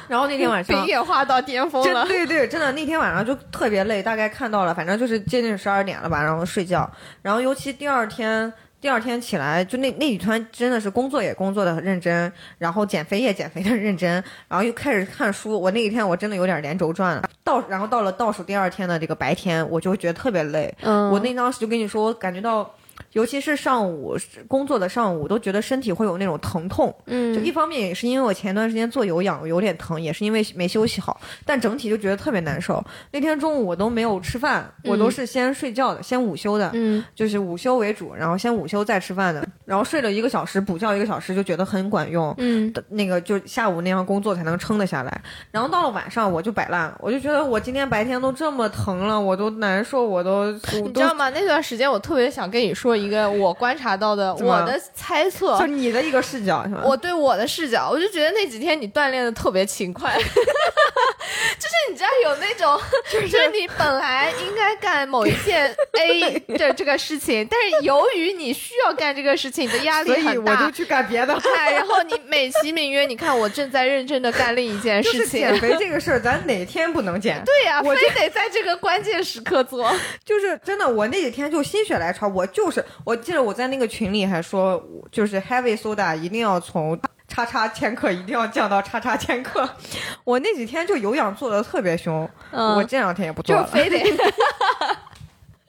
[0.06, 6.88] 然后那天晚上 比演化到巅峰了，对对，真的那天晚上就特别累，大概看到了，反正就是接近十二点了吧，然后睡觉，
[7.22, 8.52] 然后尤其第二天。
[8.84, 15.58] 第二天起来，就那那几天真的是工作也工作的很认真，然后减肥也减肥的认真，然后又开始看书。
[15.58, 17.26] 我那一天我真的有点连轴转了。
[17.42, 20.70] 倒然后到了倒数第二天的这个白天，我就觉得特别累。
[20.82, 22.70] 嗯，我那当时就跟你说，我感觉到
[23.14, 26.94] 尤其是上午工作的上午，都觉得身体会有那种疼痛。
[27.07, 32.85] 嗯，就一方面也是因为我前段时间做有氧有点疼，也是因为没休息好，但整体就觉得特别难受。
[33.12, 42.35] 那天中午我都没有吃饭，我都是先睡觉的，先午休的，嗯，就是午休为主，然后先午休再吃饭的，然后睡了一个小时，补觉一个小时，就觉得很管用。
[42.38, 45.22] 嗯，那个就下午那样工作才能撑得下来。
[45.53, 51.31] 然后到了晚上我就摆烂了，我就觉得我今天白天都这么疼了，我都难受，我都你知道吗？
[51.31, 56.82] 那段时间我特别想跟你说一个我观察到的我的猜测，就你的一个视角是吧？
[56.84, 71.34] 我对我的视角，我就觉得那几天你锻炼的特别勤快， 就是你知道有那种，就是你本来应该干某一件 A 的这个事情，但是由于你需要干这个事情，你的压力很大，我就去干别的。
[71.56, 75.40] 哎，然后你美其名曰，你看我正在认真的干另一件事情。
[75.40, 77.42] 减肥这个事儿，咱哪天不能减？
[77.44, 79.92] 对呀，我非得在这个关键时刻做。
[80.24, 89.68] 就是真的，我那几天就心血来潮，我就是我记得我在那个群里还说，就是 heavy soda 一定要从叉叉千克一定要降到叉叉千克。
[90.22, 93.98] 我那几天就有氧做的特别凶，嗯、我这两天也不做了，就非得。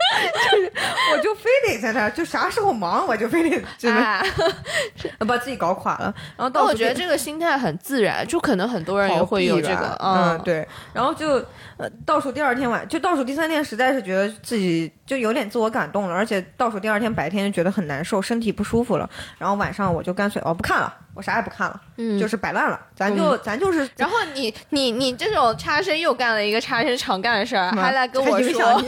[0.51, 0.71] 就是
[1.13, 4.23] 我就非得在那，就啥时候忙我就非得真的
[5.25, 6.13] 把自己搞垮了。
[6.37, 10.67] 然后到我觉得这个心态很自然，就可能很多人也会有这个，嗯，对。
[10.93, 11.33] 然后就
[11.77, 19.09] 呃倒数第二天晚，就倒数第三天，实在是觉得自己就有点自我感动了，而且倒数第二天白天就觉得很难受，身体不舒服了。
[19.37, 20.93] 然后晚上我就干脆哦不看了。
[21.15, 23.89] 我啥也不看了，嗯，就是摆烂了，咱就、咱就是。
[23.95, 28.61] 然后你你你这种差生又干了一个差生常干的事儿，还来跟我说，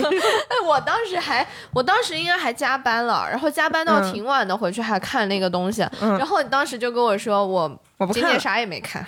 [0.50, 9.06] 哎，我当时还我当时应该还加班了，然后加班到挺晚的，回去还看那个东西，嗯、然后你当时就跟我说我我今天啥也没看，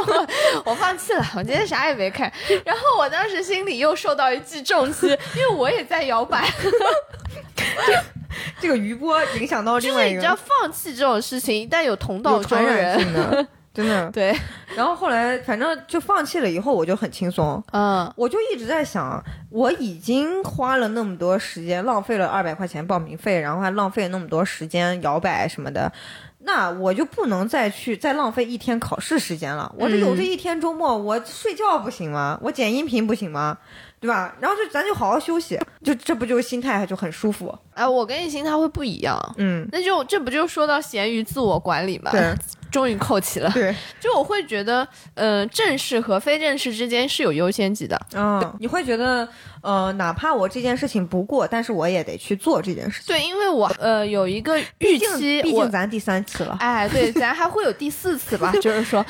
[0.64, 2.32] 我放弃了，我今天啥也没看，
[2.64, 6.48] 然后我当时心里又受到一记重击，因为我也在摇摆。
[8.60, 12.98] 这个余波影响到另外一个，就是你知道，放弃这种事情，一旦有同道中人，
[13.74, 14.34] 真的对。
[14.76, 17.62] 然后后来反正就放弃了，以后我就很轻松。
[17.72, 25.92] 嗯，我就一直在想，我已经花了那么多时间，浪费了二百块钱报名费，然后还浪费了那么多时间摇摆什么的，
[26.40, 29.72] 那我就不能再去再浪费一天考试时间了。
[29.76, 32.38] 我这有这一天周末，我睡觉不行吗？
[32.42, 33.58] 我剪音频不行吗？
[34.04, 34.36] 对吧？
[34.38, 37.58] 然后就咱就好好休息，就这不就是心态就很舒服。
[37.72, 42.10] 哎，我跟你心态会不一样，嗯，那就这不就说到咸鱼自我管理嘛？
[42.12, 42.32] 对，
[42.70, 43.50] 终于扣齐了。
[43.50, 47.98] 对，就我会觉得，呃，正式和非正式之间是有优先级的。
[48.14, 49.26] 嗯，你会觉得，
[49.62, 53.06] 呃，哪怕我这件事情不过，但是我也得去做这件事情。
[53.08, 56.56] 对，因为我呃有一个预期，毕竟咱第三次了。
[56.60, 58.52] 哎，对，咱还会有第四次吧？
[58.62, 59.04] 就是说，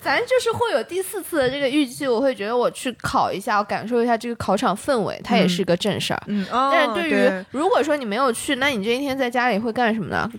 [0.00, 6.22] 咱就是会有第四次的这个预期，我会觉得我去考一下，我感受一下这个考场氛围，它也是个正事儿。
[6.26, 10.30] 嗯，但是对于如果说你没有去，那你这一天在家里会干什么呢？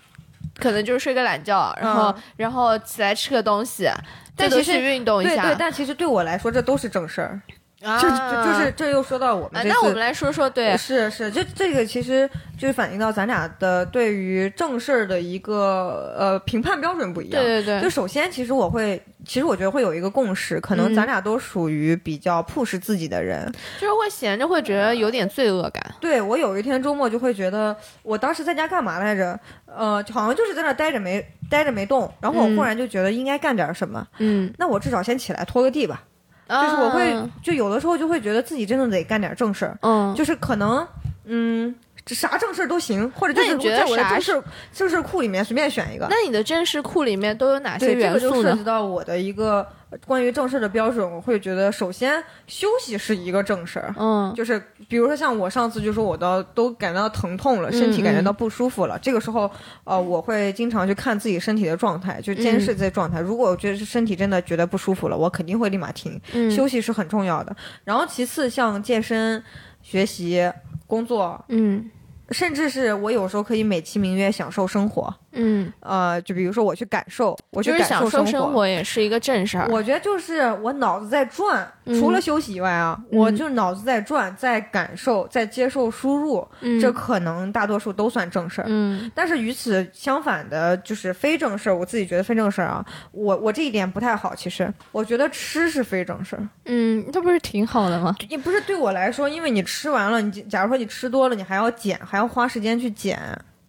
[0.57, 3.89] 可能就是睡个懒觉，然后、嗯然后起来吃个东西，
[4.35, 5.43] 但其实最多去运动一下。
[5.43, 7.41] 对对，但其实对我来说，这都是正事儿。
[7.85, 17.41] 啊就就是这又说到我们那我们来说说，对，是是，这这个其实就反映到咱俩的对于正事儿的一个呃评判标准不一样。
[17.43, 23.51] 对对对就首先，其实我会，其实我觉得会有一个共识，可能嗯咱俩都属于比较 push 自己的人。
[23.79, 25.95] 就是会闲着会觉得有点罪恶感。
[26.01, 29.39] 对我有一天周末就会觉得，我当时在家干嘛来着？
[29.77, 36.01] 呃，好像就是在那儿待着没待着没动，然后我嗯忽然就觉得应该干点什么，嗯，那我至少先起来拖个地吧。
[36.47, 39.77] 就是我会啊，就有的时候就会觉得自己真的得干点正事儿。
[39.81, 40.87] 嗯，就是可能，
[41.25, 41.73] 嗯，
[42.05, 46.07] 这啥正事儿都行，或者就是那你觉得在我的啥正事儿正事儿库里面随便选一个。
[46.09, 48.63] 那你的正事库里面都有哪些，这元素呢个就涉及？
[48.63, 49.67] 到我的一个
[50.05, 53.93] 关于正事儿的标准，我会觉得首先休息是一个正事儿。
[53.97, 59.49] 嗯就是比如说像我上次就说我到都感到疼痛了，身体感觉到不舒服了，这个时候
[59.83, 63.19] 呃我会经常去看自己身体的状态，就监视自己的状态。
[63.19, 66.19] 如果我觉得是身体真的觉得不舒服了，我肯定会立马停。
[66.33, 67.55] 嗯休息是很重要的。
[67.83, 69.43] 然后其次像健身、
[69.81, 70.51] 学习、
[70.87, 71.89] 工作，嗯
[72.31, 75.13] 甚至是我有时候可以美其名曰享受生活。
[75.35, 79.67] 嗯，呃，就比如说我去感受，我去就是感受生享受生活也是一个正事儿。
[79.69, 88.65] 我觉得就是我脑子在转，嗯除了休息以外啊，嗯我就脑子在转，在感受，在接受输入，嗯这可能大多数都算正事儿。
[88.67, 91.75] 嗯但是与此相反的，就是非正事儿。
[91.75, 94.33] 我自己觉得非正事儿啊，我我这一点不太好。
[94.35, 98.15] 其实我觉得吃是非正事儿，嗯，这不是挺好的吗？
[98.29, 103.19] 也不是对我来说，因为你吃完了，你假如说你吃多了，你还要减，还要花时间去减。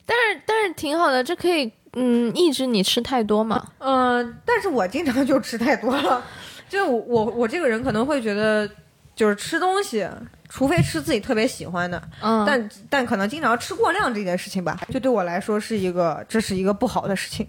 [0.06, 3.66] 但是但是挺好的，这可以嗯抑制你吃太多嘛。
[3.78, 6.24] 嗯、但是我经常就吃太多了，
[6.68, 8.68] 就我我我这个人可能会觉得，
[9.14, 10.08] 就是吃东西，
[10.48, 17.46] 除非吃自己特别喜欢的，嗯，但但可能经常吃过量这件事情吧，就对我来说是一个这是一个不好的事情，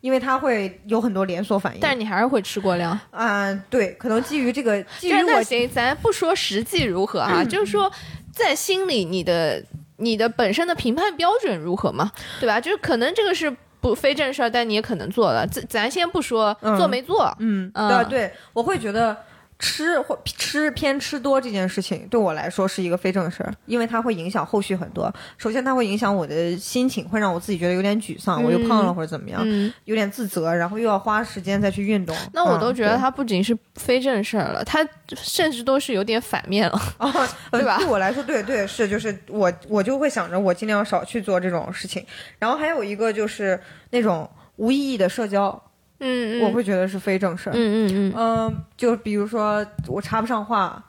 [0.00, 1.80] 因为它会有很多连锁反应。
[1.80, 3.52] 但是你还是会吃过量啊？
[3.68, 7.92] 对，可能基于这个，基于我行，咱不说实际如何啊，就是说
[8.32, 9.62] 在心里你的
[9.98, 12.60] 你的本身的评判标准如何嘛，对吧？
[12.60, 15.46] 就是可能这个是不非正事儿，但你也可能做了。
[15.46, 19.16] 咱咱先不说做没做，嗯，对对，我会觉得。
[19.58, 25.12] 吃或吃偏吃多这件事情对我来说是一个非正事儿，因为它会影响后续很多。
[25.36, 29.44] 首先，它会影响我的心情，会让我自己觉得有点沮丧，我又胖了或者怎么样，
[29.84, 32.16] 有点自责，然后又要花时间再去运动。
[32.32, 34.86] 那我都觉得它不仅是非正事儿了，它
[35.16, 36.80] 甚至都是有点反面了，
[37.50, 37.78] 对吧？
[37.78, 42.06] 对我来说，对对是，就是我我就会想着我尽量少去做这种事情。
[42.38, 45.60] 然后还有一个就是那种无意义的社交。
[46.00, 47.52] 嗯，我会觉得是非正事儿。
[47.56, 50.82] 嗯嗯嗯，嗯，就比如说我插不上话，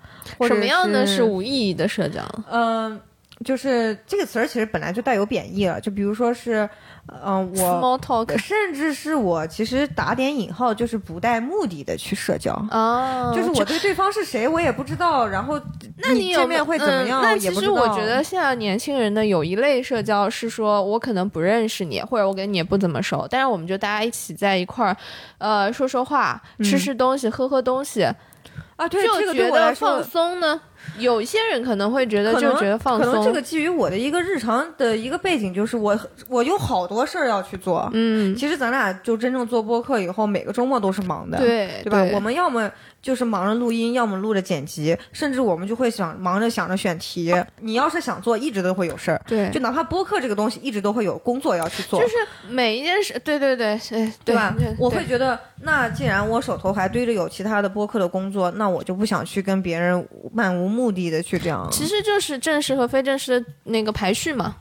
[0.48, 2.22] 什么样的是无意义的社交？
[2.50, 3.00] 嗯，
[3.44, 6.70] 就是这个词儿其实本来就带有贬义了，就比如说是。
[7.26, 7.90] 嗯，我
[8.38, 15.60] 甚至是我其实打点引号，就是不带目的的去社交哦，就是我对对方是谁我也不知道，然后
[15.98, 17.20] 那你见面会怎么样？
[17.24, 24.96] 那其实我觉得现在年轻人的有一类社交是说，我可能不认识你，或者我跟你也不怎么熟，但是我们就大家一起在一块儿，
[25.40, 28.04] 呃，说说话，吃吃东西，喝喝东西
[28.76, 30.62] 啊，对，就觉得放松呢。
[31.00, 37.90] 有一些人可能会觉得就觉得放松，可能这个基于我的一个日常的一个背景，就是我我有好多事儿要去做。
[37.94, 42.04] 嗯，其实咱俩就真正做播客以后，每个周末都是忙的，对对吧？
[42.14, 42.70] 我们要么。
[43.02, 47.34] 就是忙着录音，要么录着剪辑，甚至我们就会想忙着想着选题。
[47.62, 49.22] 你要是想做，一直都会有事儿。
[49.28, 52.02] 对，就哪怕播客这个东西，一直都会有工作要去做。
[52.02, 52.16] 就是
[52.48, 53.80] 每一件事，对对对，
[54.26, 54.54] 对吧？
[54.78, 61.68] 我会觉得，那既然我手头还堆着有其他的播客的工作，那我就不想去跟别人漫无目的的去这样。
[61.72, 64.56] 其实就是正式和非正式的那个排序嘛。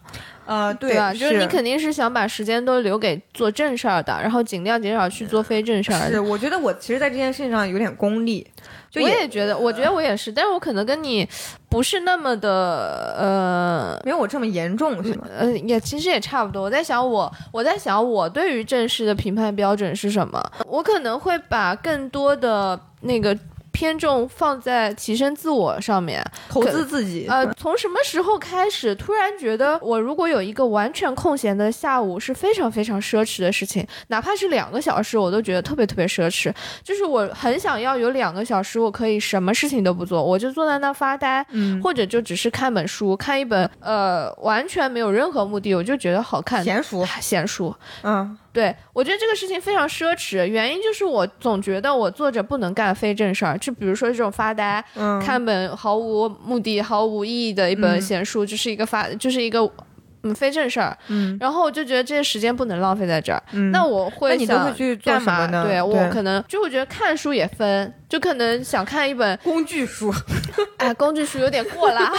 [0.49, 1.13] 呃，对吧？
[1.13, 6.09] 就是你肯定是想把时间都留给做正事儿的，然后尽量减少去做非正事儿。
[6.09, 8.47] 是，我觉得我其实，在这件事情上有点功利。
[8.91, 11.29] 就我也觉得，我觉得我也是，但是我可能跟你
[11.69, 15.27] 不是那么的呃，没有我这么严重，是吗？
[15.39, 16.63] 呃，也其实也差不多。
[16.63, 20.43] 我在想，我我在想，我对于正式的评判标准是什么？
[20.67, 23.39] 我可能会把更多的那个。
[23.79, 27.27] 偏重放在提升自我上面，投资自己。
[27.29, 36.53] 呃，从什么时候开始，突然觉得我如果有一个完全空闲的下午，是非常非常奢侈的事情，哪怕是两个小时，我都觉得特别特别奢侈。
[36.83, 47.73] 就是我很想要有两个小时，我可以什么事情都不做，我就坐在那发呆，嗯，或者就只是看本书，看一本呃完全没有任何目的，我就觉得好看，闲书，闲书，
[48.03, 48.37] 嗯。
[48.53, 54.83] 对，我觉得这个事情非常奢侈，原因就是我总觉得我坐着不能干非正事儿，就比如说这种发呆，
[55.25, 59.61] 看本毫无目的、毫无意义的一本闲书，就是一个发，就是一个
[60.23, 60.97] 嗯非正事儿。
[61.09, 63.41] 嗯，然后我就觉得这些时间不能浪费在这儿。
[63.73, 64.75] 那我会想
[65.05, 65.65] 干嘛呢？
[65.67, 67.95] 对我可能就我觉得看书也分。
[68.09, 70.11] 就可能想看一本工具书，
[70.79, 72.11] 哎，工具书有点过啦。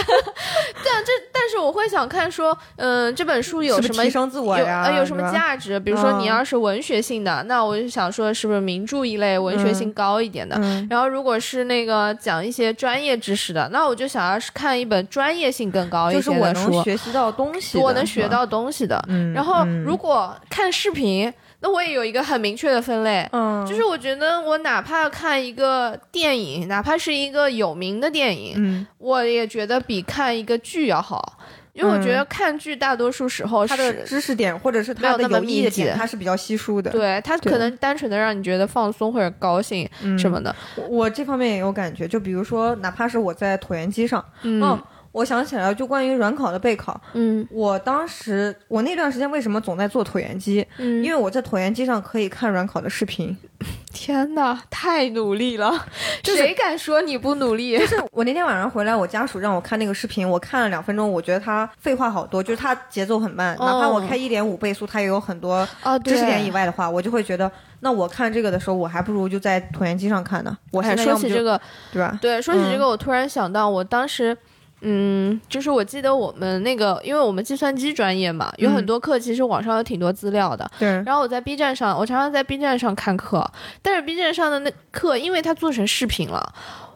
[0.90, 4.98] 对啊，这但是我会想看说，嗯，这本书有什么提升自我呀？
[4.98, 5.80] 有什么价值？
[5.80, 10.60] 比如说你要是文学性的，那我就想说是不是名著一类，文学性高一点的。
[10.90, 19.00] 然后如果是那个讲一些专业知识的，那我就想要是看一本专业性更高一些的书，我能学习到东西，我能学到东西的。
[19.34, 21.32] 然后如果看视频。
[21.62, 31.38] 那我也有一个很明确的分类，嗯，就是我觉得我哪怕看一个电影，哪怕是一个有名的电影，嗯，我也觉得比看一个剧要好，
[31.74, 40.56] 因为我觉得看剧大多数时候它的知识点或者是它的有意义的点，它是比较稀疏的，对，它可能单纯的让你觉得放松或者高兴什么的。
[40.88, 44.82] 我这方面也有感觉，就比如说，哪怕是我在椭圆机上，嗯。
[45.12, 50.66] 我想起来了，就关于软考的备考，嗯，我当时我那段时间为什么总在做椭圆机？
[50.78, 53.36] 嗯，因为我在椭圆机上可以看软考的视频。
[53.92, 55.74] 天哪，太努力了！
[56.24, 57.78] 谁敢说你不努力？
[57.78, 65.68] 就是我那天晚上回来，我家属让我看那个视频，我看了两分钟，我觉得他废话好多，就是他节奏很慢，哪怕我开一点五倍速，他也有很多
[66.06, 70.56] 知识点以外的话，我就会觉得，那我看这个的时候，我还不如就在椭圆机上看呢。
[70.72, 71.60] 我还说起这个，
[71.92, 72.18] 对吧？
[72.22, 74.38] 对，说起这个，我突然想到，我当时。
[74.82, 80.70] 嗯，就是我记得我们那个，因为我们计算机专业嘛，有很多课其实网上有挺多资料的。
[80.80, 80.88] 对。
[81.06, 83.46] 然后我在 B 站上，我常常在 B 站上看课，
[83.82, 86.54] 但是 B 站上的那课，因为它做成视频了，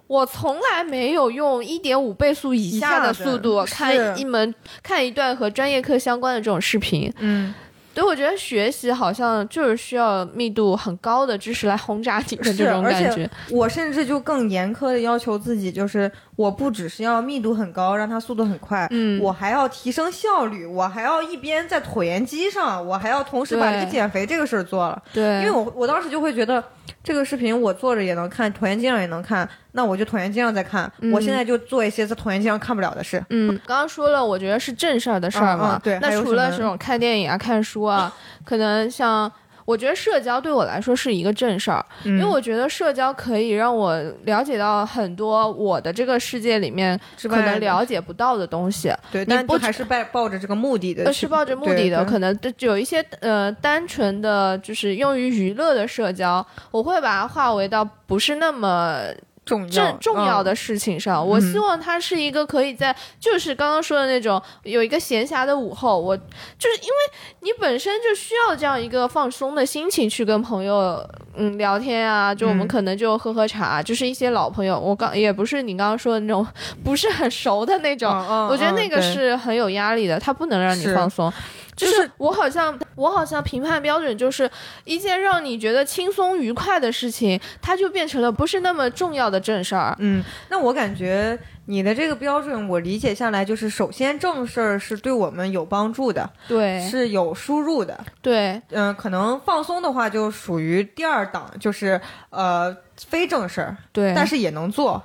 [0.08, 7.12] 我从来没有用一点五倍速以下的速度看一门看一段和专业课相关的这种视频。
[7.20, 7.54] 嗯。
[7.96, 13.30] 对，我觉得学习好像就是需要密度很高的知识来轰炸你的这种感觉。
[13.52, 25.02] 我甚至就更严苛的要求自己，就是我不只是要密度很高，让它速度很快，嗯，我还要提升效率，我还要一边在椭圆机上，我还要同时把这个减肥这个事儿做了。
[25.14, 26.64] 对，因为我我当时就会觉得
[27.04, 29.48] 这个视频我坐着也能看，椭圆机上也能看。
[29.76, 33.24] 那我就椭圆机上再看，我现在就做一些在椭圆机上看不了的事。
[33.30, 35.80] 嗯，刚刚说了，我觉得是正事儿的事儿嘛。
[35.84, 38.14] 对，那除了这种看电影啊、看书啊，
[38.46, 39.32] 可能像
[39.66, 48.93] 我觉得社交对我来说是一个正事儿，因为我觉得社交可以让我了解到很多我的这个世界里面可能了解不到的东西。
[49.11, 59.03] 对，但不还是抱抱着这个目的的，是抱着目的的，可能有一些呃单纯的就是用于娱乐的社交，我会把它化为到不是那么。
[59.46, 66.94] 重重重要的事情上，我希望他是一个可以在，就是刚刚说的那种有一个闲暇的午后，我就是因为
[67.39, 71.02] 你本身就需要这样一个放松的心情去跟朋友
[71.36, 71.54] 嗯。
[71.54, 76.46] 聊天啊，就我们可能就喝喝茶，就是一些老朋友，我刚也不是你刚刚说的那种
[76.84, 78.10] 不是很熟的那种，
[78.50, 81.32] 我觉得那个是很有压力的，它不能让你放松。
[81.76, 84.49] 就是我好像我好像评判标准就是
[84.84, 89.95] 一件让你觉得轻松愉快的事情，它就变成了不是那么重要的正事儿。
[89.99, 101.99] 嗯，那我感觉你的这个标准，我理解下来就是，首先正事儿是对我们有帮助的，对，是有输入的，对，嗯，可能放松的话就属于第二档，就是
[102.30, 102.76] 呃
[103.07, 105.01] 非正事儿，对，但是也能做。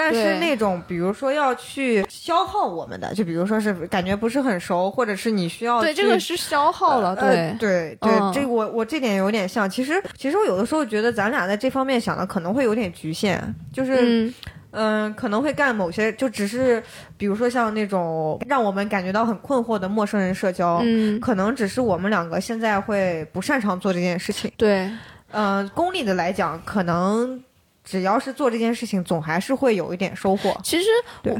[0.00, 9.68] 但是那种，比如说要去消耗我们的，就比如说是感觉不是很熟，或者是你需要对这个是消耗了，对对对，这我我这点有点像。
[9.68, 13.38] 其实其实我有的时候觉得咱俩在这方面想的可能会有点局限，
[13.74, 14.32] 就是
[14.70, 16.82] 嗯，可能会干某些，就只是
[17.18, 24.50] 比如说像那种让我们感觉到很困惑的陌生人社交，嗯，可能只是我们两个现在会不擅长做这件事情。
[24.56, 24.90] 对，
[25.32, 27.42] 嗯，功利的来讲，可能。
[27.90, 30.56] 只要是做这件事情，总还是会有一点收获。
[30.62, 30.86] 其实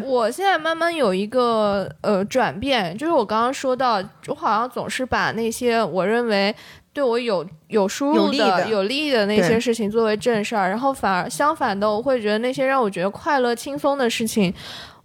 [0.03, 6.53] 我现在慢慢有一个呃转变，就是我刚刚说到，我好像总是把那些我认为
[6.93, 14.53] 对我有有输入的、有利益的那些事情作为正事儿，然后反而相反的，我会觉得那些让我觉得快乐、轻松的事情。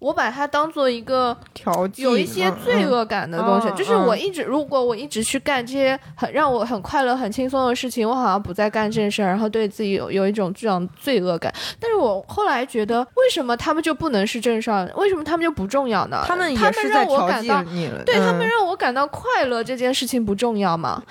[0.05, 11.51] 我把它当做一个调剂，有一些罪恶感的东西，就是我一直如果我一直去干这些很让我很快乐、很轻松的事情，我好像不再干正事儿，然后对自己有有一种这样罪恶感。
[11.79, 14.87] 但是我后来觉得，为什么他们就不能是正事儿？
[14.95, 16.23] 为什么他们就不重要呢？
[16.27, 17.63] 他们他们让我感到，
[18.05, 21.01] 对他们让我感到快乐这件事情不重要吗？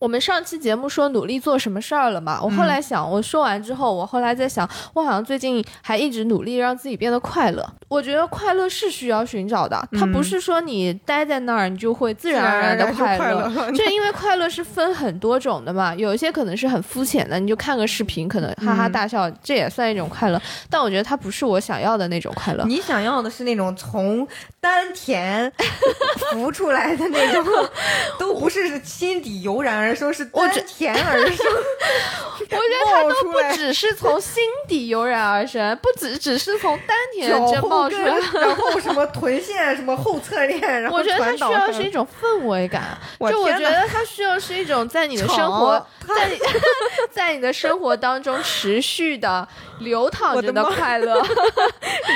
[0.00, 2.40] 我们上期节目说努力做什么事儿了嘛？
[2.42, 7.62] 我后来想，我说完之后，我后来在想，我好像最近还一直努力让自己变得快乐。
[7.86, 13.46] 我觉得快乐是需要寻找的，它不是说你待在那儿你就会自然而然的快乐。
[13.72, 20.40] 就因为快乐是分很多种的嘛，有一些可能是很肤浅的，你就看个视频，可能哈哈大笑，这也算一种快乐。
[20.70, 22.64] 但我觉得它不是我想要的那种快乐。
[22.64, 24.26] 你想要的是那种从
[24.62, 25.52] 丹田
[26.32, 27.44] 浮出来的那种，
[28.18, 29.89] 都不是心底油然而。
[29.94, 31.46] 说是丹田而生，
[32.40, 42.98] 我觉得它都不只是从心底油然而生， 不只只是从丹田这冒出来，然后什么臀线，什么后侧链，然 后我觉得它需要是一种氛围感，
[43.30, 46.30] 就我觉得它需要是一种在你的生活，在
[47.10, 49.46] 在你的生活当中持续的
[49.80, 51.22] 流淌着的快乐，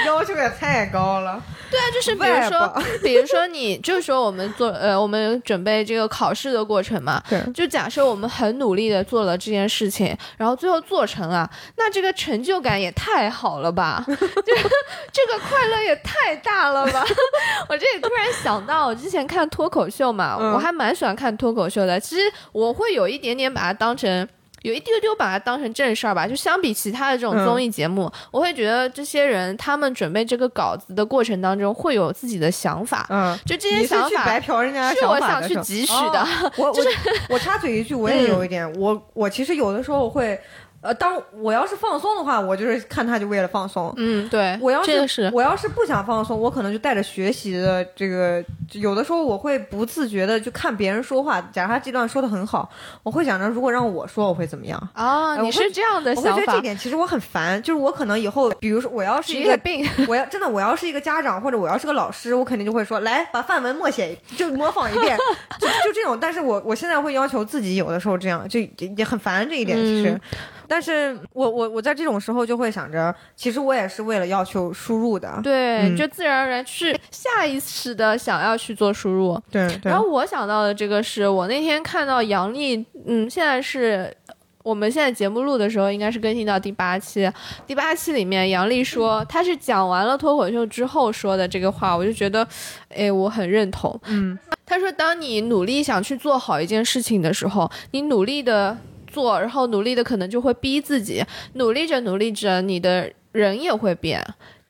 [0.06, 1.42] 要求也太高了。
[1.74, 7.20] 对啊，就是比如说，比如说你就是说我们做呃，我们准备这个考试的过程嘛，
[7.52, 17.04] 就假设我们很努力的做了这件事情，然后最后做成了，那这个成就感也太好了吧， 就这个快乐也太大了吧。
[17.68, 22.22] 我这里突然想到，我之前看脱口秀嘛，我还蛮喜欢看脱口秀的，其实
[22.52, 24.28] 我会有一点点把它当成。
[24.64, 36.26] 有一丢丢把它当成正事儿吧，就相比其他的这种综艺节目，我会觉得这些人他们准备这个稿子的过程当中会有自己的想法，嗯，就这些想法白嫖人家是我想去汲取的。
[36.56, 36.84] 我 我
[37.28, 40.40] 我插嘴一句，我也有一点，我我其实有的时候会。
[40.84, 43.90] 呃，当我要是放松的话，我就是看他就为了放松。
[43.96, 51.40] 嗯，对，我要是是我要是不想放松，我可能就带着学习的这个，有的时候我会不自觉的就看别人说话。
[51.50, 52.68] 假如他这段说的很好，
[53.02, 55.38] 我会想着如果让我说，我会怎么样啊？
[55.38, 56.30] 你是这样的想法？
[56.32, 65.16] 我会觉得这点其实我很烦，就是我可能以后，比如说我要是一个病，我要真的我要是一个家长或者我要是个老师，我肯定就会说来把范文默写，就模仿一遍，
[65.58, 66.18] 就就这种。
[66.20, 68.60] 但是我我现在会要求自己，有的时候这样就
[68.98, 70.20] 也很烦这一点，其实。
[70.66, 79.68] 但是我我我在这种时候就会想着，其实我也是为了要求输入的，对，就自然而然去下意识的想要去做输入，对。
[79.84, 84.14] 然后我想到的这个是我那天看到杨笠，嗯，现在是
[84.62, 87.30] 我们现在节目录的时候，应该是更新到第八期，
[87.66, 92.46] 第八期里面杨笠说，他是讲完了脱口秀之后说的这个话，我就觉得，
[92.88, 98.76] 哎，我很认同，嗯，他说，当你努力想去做好一件事情的时候，你努力的。
[99.14, 104.20] 做，然后努力的可能就会逼自己，努力着努力着，你的人也会变，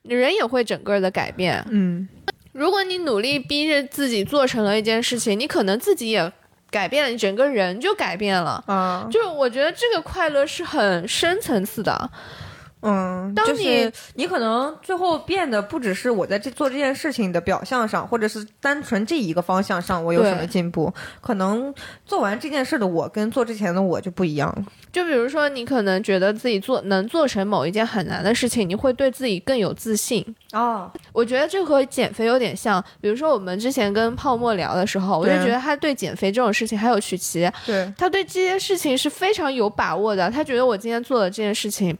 [0.02, 1.64] 人也会整个的改变。
[1.70, 2.06] 嗯，
[2.52, 6.30] 如果你努力逼着自己做成了一件事情，你可能自己也
[6.70, 8.62] 改变了，你整个人就改变了。
[8.66, 12.10] 啊，就是我觉得这个快乐是很深层次的。
[12.84, 21.74] 嗯，就是你可能最后变得不只是我在这做这件事情的表象上，或者是单纯这一个方向上我有什么进步，可能
[22.04, 24.64] 做完这件事的我跟做之前的我就不一样了。
[24.92, 30.22] 就比如说，你可能觉得自己做能做成某一件很难的事情，你会对自己更有自信
[30.52, 30.90] 哦。
[31.12, 32.84] 我觉得这和减肥有点像。
[33.00, 40.30] 比如说，我们之前跟泡沫聊的时候，我就觉得他对减肥这种事情，还有曲奇，对他对这些事情是非常有把握的。
[40.30, 41.96] 他觉得我今天做的这件事情。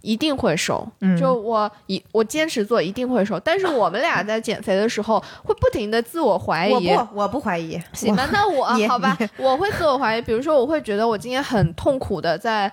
[0.00, 0.86] 一定会瘦，
[1.18, 3.38] 就我一我坚持做一定会瘦。
[3.40, 6.88] 但是我们俩在减肥的时候会不停的自我怀疑。
[6.90, 7.80] 我不，我不怀疑。
[7.92, 10.22] 行吧，那我 好吧，我会自我怀疑。
[10.22, 12.70] 比如说，我会觉得我今天很痛苦的在。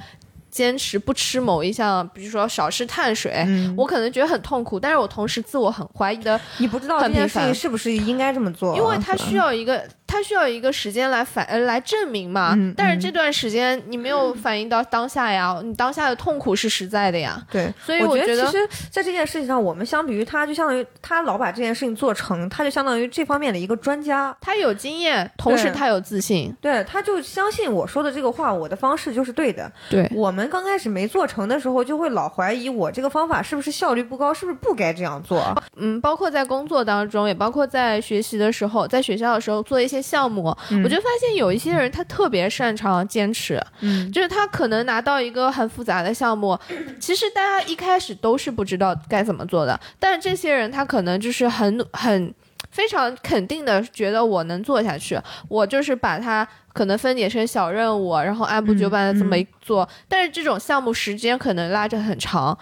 [0.51, 3.45] 坚持不吃某一项，比如说少吃碳水，
[3.76, 9.86] 我可能觉得很痛苦，但是我同时自我很怀疑的，你不知道这件事情是不是应该这么做，因为它需要一个，
[10.16, 12.57] 它需要一个时间来反呃来证明嘛。
[12.78, 17.45] 但是这段时间你没有反映到当下呀，你当下的痛苦是实在的呀。
[17.51, 29.70] 对，所以我觉得其实在这件事情上，我们相比于他，就相当于他老把这件事情做成，他就相当于这方面的一个专家，他有经验，同时他有自信，对，他就相信我说的这个话，我的方式就是对的。
[29.89, 31.26] 对我们刚开始没做。
[31.26, 35.43] 成的时候就会老怀疑我这个方法是不是效率不高，是不是不该这样做？
[35.76, 46.57] 嗯，包括在工作当中，也包括在学习的时候，在学校的时候做一些项目，我就发现有一些人他特别擅长坚持，嗯，就是他可能拿到一个很复杂的项目，
[46.99, 52.33] 其实大家一开始都是不知道该怎么做的，但是这些人他可能就是很很。
[52.71, 59.87] 非常肯定的觉得我能做下去，我就是把它可能分解成小任务，然后按部就班的这么一做。
[60.09, 62.57] 但是这种项目时间可能拉着很长，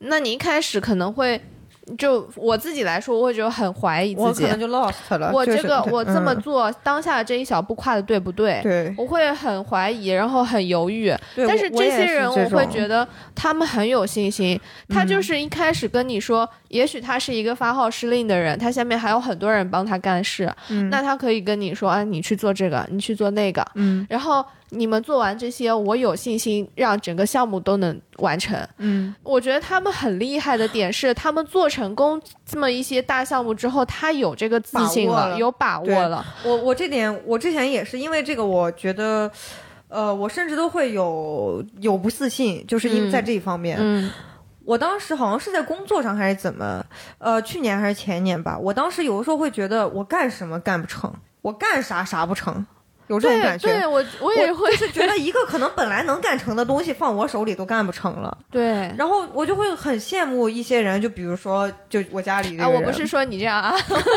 [0.00, 1.40] 那你一开始可能会。
[1.98, 5.30] 就我自己来说，我会觉得很怀疑自己，我可能就 lost 了。
[5.32, 8.60] 我这个我这么做，当下这一小步跨的对不对？
[8.62, 11.14] 对，我会很怀疑，然后很犹豫。
[11.36, 14.58] 但是这些人，我会觉得他们很有信心。
[14.88, 20.50] 他就是一开始跟你说，也许他是一个发号施令的人，他下面还有很多人帮他干事。
[20.70, 23.64] 嗯，那他可以跟你说，啊，你去做这个，你去做那个。
[23.74, 24.44] 嗯，然后。
[24.70, 28.58] 你们做完这些，我有信心让整个项目都能完成。
[28.78, 36.24] 嗯，我觉得他们很厉害的点是，他们做成功这么一些大项目之后，他有这个自信了，有把握了。
[36.44, 39.30] 我我这点，我之前也是因为这个，我觉得，
[39.88, 43.76] 呃，我甚至都会有有不自信，就是因为在这一方面。
[43.78, 44.10] 嗯，
[44.64, 46.84] 我当时好像是在工作上还是怎么，
[47.18, 51.12] 呃，去年还是前年吧，我当时有的时候会觉得我干什么干不成，
[51.42, 52.66] 我干啥啥不成。
[53.08, 58.36] 有这种感觉，对我我也会是觉得一个可能本来能干成的东西放我手里都干不成了。
[58.50, 63.74] 对，然后我就会很羡慕一些人，就比如说，就我家里啊，我不是说你这样啊，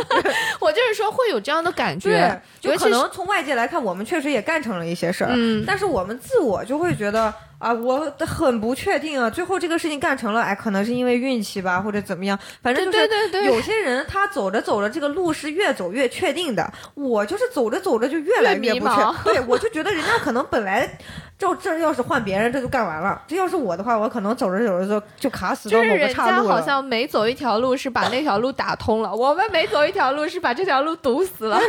[0.60, 7.34] 我就是说会有这样的感觉，就可能从外界来看，我们确实也干成了一些事儿，嗯，但是我们自我就会觉得。
[7.60, 9.30] 啊，我很不确定啊。
[9.30, 12.38] 最后这个事情干成了，哎，可能是因为运气吧，或者怎么样。
[12.62, 16.72] 反正就是有些人他走着走着，这个路是越走越确定的。
[16.94, 18.96] 我就是走着走着就越来越不确。
[19.24, 20.98] 对，我就觉得人家可能本来
[21.38, 23.22] 就这要是换别人，这就干完了。
[23.28, 26.56] 这要是我的话，我可能走着走着就就卡死到某个岔路了。
[26.56, 31.60] 好像每走一条路是把那条路打通了，我们每走一条路是把这条路堵死了。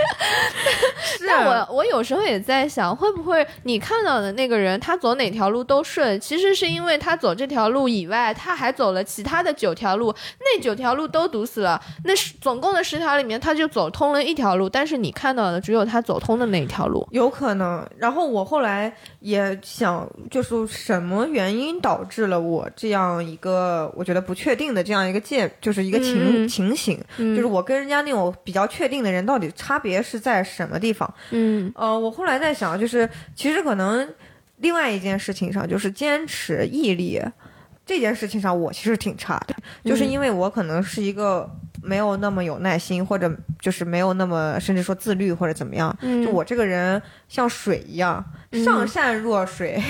[1.18, 17.86] 是我我有时候也在想，会不会你看到的那个人，他走哪条路都顺，其实是因为他走这条路以外，他还走了其他的九条路，那九条路都堵死了，那是总共的十条里面，他就走通了一条路，但是你看到的只有他走通的那一条路，有可能。
[17.98, 31.12] 然后我后来也想，就是什么原因导致了我这样一个我觉得不确定的这样一个界，就是一个情情形，就是我跟人家那种比较确定的人到底差别是在什么地方？
[31.30, 34.06] 嗯，呃，我后来在想，就是其实可能
[34.58, 37.20] 另外一件事情上，就是坚持毅力
[37.86, 41.50] 这件事情上，我其实挺差的，就是因为我可能是一个
[41.82, 48.24] 没有那么有耐心，或者就是没有那么甚至说自律或者怎么样，就我这个人像水一样，
[48.64, 49.82] 上善若水。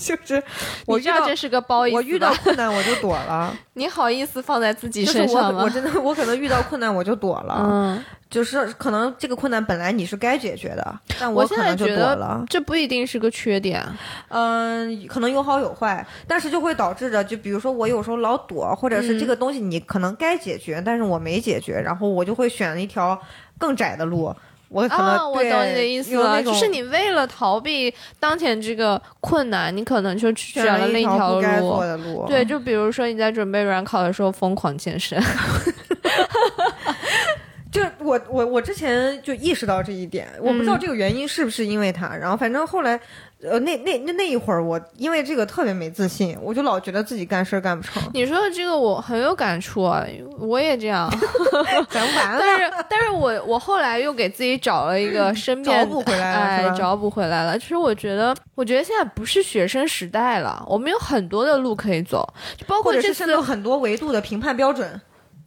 [0.00, 0.42] 就是
[0.86, 3.54] 我知道这是个褒义我遇到困难我就躲了。
[3.74, 5.62] 你好意思放在自己身上吗？
[5.62, 7.60] 我真的，我可能遇到困难我就躲了。
[7.62, 12.42] 嗯， 就是可能这个困难本来你是该解决的，但我可能就躲了。
[12.48, 13.84] 这不一定是个缺点。
[14.28, 23.20] 嗯，可能有好有坏，但是就会导致着，就比如说我有时候老躲，或者是这个东西你可能该解决，但是我没解决，然后我就会选了一条
[23.58, 24.34] 更窄的路。
[24.70, 32.24] 我可能我懂你的意思了，就是你为了逃避当前这个困难，你可能就选了另一条路。
[32.26, 35.20] 对，就比如说你在准备软考的时候疯狂健身。
[38.18, 43.00] 就我我我之前就意识到这一点，我不知道这个原因是不是因为他，然后反正后来。
[43.42, 48.02] 呃，那那那那一会儿，我因为这个特别没自信，我就老觉得自己干事干不成。
[48.12, 50.04] 你说的这个我很有感触啊，
[50.38, 51.10] 我也这样。
[51.88, 52.38] 咱完了。
[52.38, 57.58] 但是，但是我我后来又给自己找了一个 身边找补回来了，哎，找补回来了。
[57.58, 62.34] 其实我觉得，我觉得现在不是学生时代了，我们有很多的路可以走，
[62.66, 65.00] 包括这次有很多维度的评判标准。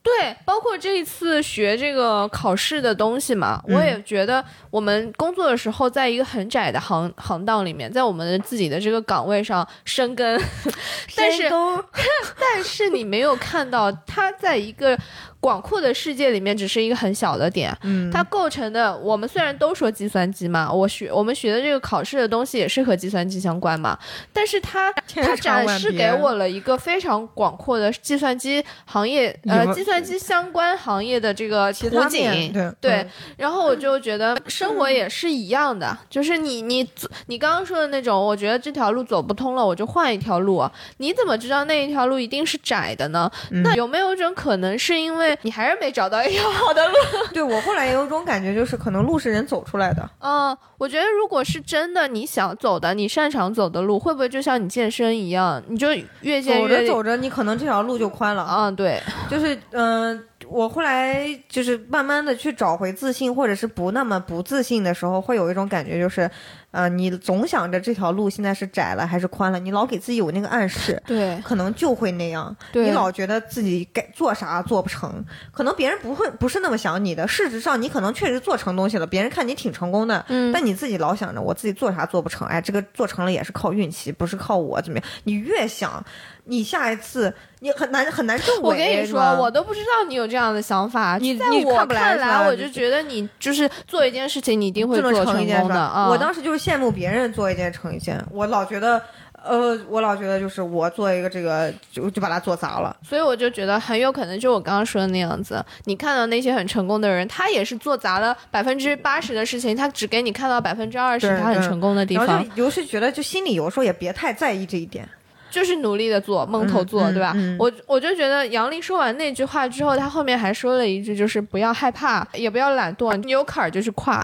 [0.03, 10.37] 对，包括这一次学这个考试的东西嘛，我也觉得我们工作的时候，在一个很窄的行行当里面，在我们自己的这个岗位上生根，
[11.15, 11.49] 但是
[12.37, 14.99] 但是你没有看到他在一个。
[15.43, 23.99] 广阔的世界里面只是一个很小的点，嗯，它构成的我们虽然都说计算机嘛，我学我们学的这个考试的东西也是和计算机相关嘛，
[24.31, 36.87] 但是它它展示给我了一个非常广阔的计算机行业，呃，计算机相关行业的这个图景，对对，然后我就觉得生活也是一样的，就是你你
[37.25, 40.65] 你刚刚说的那种，我觉得这条路走不通了，我就换一条路，
[40.99, 43.29] 你怎么知道那一条路一定是窄的呢？
[43.51, 45.32] 那有没有一种可能是因为？
[45.41, 46.95] 你还是没找到一条好的路。
[47.33, 50.09] 对我后来也有种感觉，就是可能路是人走出来的。
[50.19, 55.87] 嗯，我觉得如果是真的你想走的、你擅长走的路，会不会就像你健身一样，你就
[56.21, 58.45] 越健越走着走着，你可能这条路就宽了。
[58.49, 60.23] 嗯，对，就是嗯。
[60.49, 66.29] 我后来就是慢慢的去找回自信，或者是不那么不自信的时候，会有一种感觉，就是，
[66.73, 72.53] 呃，你总想着这条路现在是窄了还是宽了，你老给自己有那个暗示， 对，可能就会那样。
[72.73, 77.27] 你老觉得自己该做啥做不成，可能别人不会不是那么想你的。
[77.27, 85.07] 事实上，你可能确实做成东西了，别人看你挺成功的，嗯，但你自己老想着我自己做啥做不成，哎，这个做成了也是靠运气，不是靠我怎么样。
[85.23, 86.03] 你越想。
[86.45, 91.17] 你下一次你很难很难正我跟你说，我都不知道你有这样的想法。
[91.17, 95.75] 你在我看来，我就觉得你就是做一件事情，你一定会做成一件的。
[96.09, 99.01] 我当时就是羡慕别人做一件成一件，我老觉得，
[99.41, 102.93] 呃，我老觉得就是我做一个这个就就把它做砸了。
[103.01, 105.63] 所以我就觉得很有可能就我刚刚说的那样子。
[105.85, 112.27] 你看到那些很成功的人，他也是做砸了百分之八十的事情，他只给你看到百分之二十他很成功的地方。
[112.27, 115.07] 然后就有时觉得就心里有时候也别太在意这一点。
[115.53, 117.35] 就是努力的做，蒙头做，对吧？
[117.59, 124.19] 我我就觉得杨笠说完那句话之后，他后面还说了一句，就是不要害怕，也不要懒惰，你有坎儿就去跨。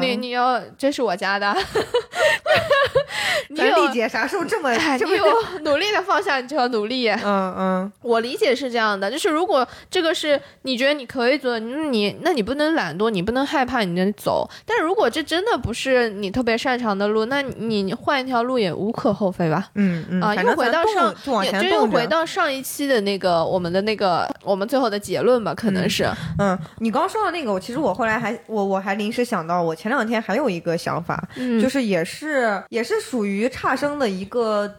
[0.00, 1.52] 你你要，这是我家的。
[3.50, 5.24] 你理解啥时候这么这么有
[5.64, 7.08] 努力的方向，你就要努力。
[7.08, 14.48] 嗯嗯，我理解是这样的，就是如果这个是你觉得你可以做，你你那你不能懒惰，你不能害怕，你能走。
[14.64, 19.68] 但如果这真的不是你特别擅长的路，那你换一条路也无可厚非吧？
[19.74, 20.67] 嗯嗯啊，又回。
[20.70, 31.28] 到上，也就又回到上一期的那个我们的那个我们最后的结论吧，可能是，嗯，你刚说的那个，我其实我后来还我我还临时想到，我前两天还有一个想法，
[31.60, 34.72] 就是也是也是属于差生的一个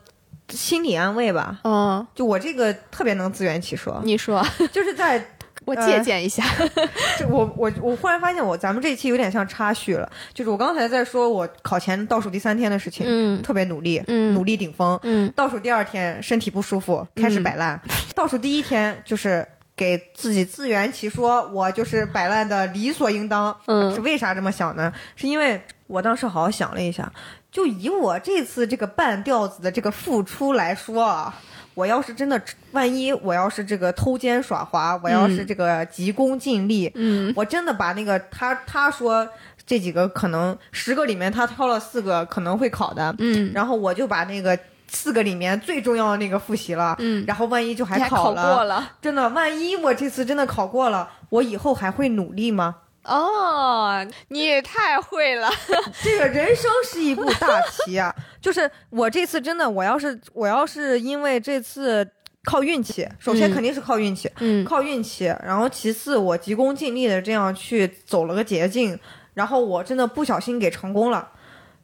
[0.49, 5.23] 心理安慰吧，嗯，就我这个特别能自圆其说，你说， 就是在。
[5.69, 6.43] 我借鉴一下，
[7.17, 17.79] 这我我我忽然发现我咱们这一期有点像插叙了，就是我刚才在说我考前倒数第三天的事情，嗯，特别努力，嗯，努力顶峰，嗯，倒数第二天身体不舒服，开始摆烂，
[18.15, 23.55] 倒数第一天就是给自己自圆其说，我就是摆烂的理所应当。
[23.67, 24.91] 嗯，是为啥这么想呢？
[25.15, 27.11] 是因为我当时好好想了一下，
[27.51, 31.33] 就以我这次这个半吊子的这个付出来说啊，
[31.79, 32.41] 我要是真的，
[32.73, 39.25] 万一我要是这个偷奸耍滑，我要是这个急功近利，嗯，我真的把那个他他说
[39.65, 44.59] 这几个可能十个里面他挑了四个可能会考的，嗯，然后我就把那个。
[44.91, 52.77] 四个里面最重要的那个复习了，嗯，然后万一就还考了，了，真的，万一我这次真的考过了，我以后还会努力吗？
[53.09, 55.49] 哦，你也太会了，
[56.03, 58.13] 这个人生是一步大棋啊！
[58.39, 62.07] 就是我这次真的，我要是我要是因为这次
[62.43, 68.97] 靠运气，首先肯定是靠运气，嗯，靠运气，然后其次我急功近利的这样去走了个捷径，
[69.33, 71.31] 然后我真的不小心给成功了，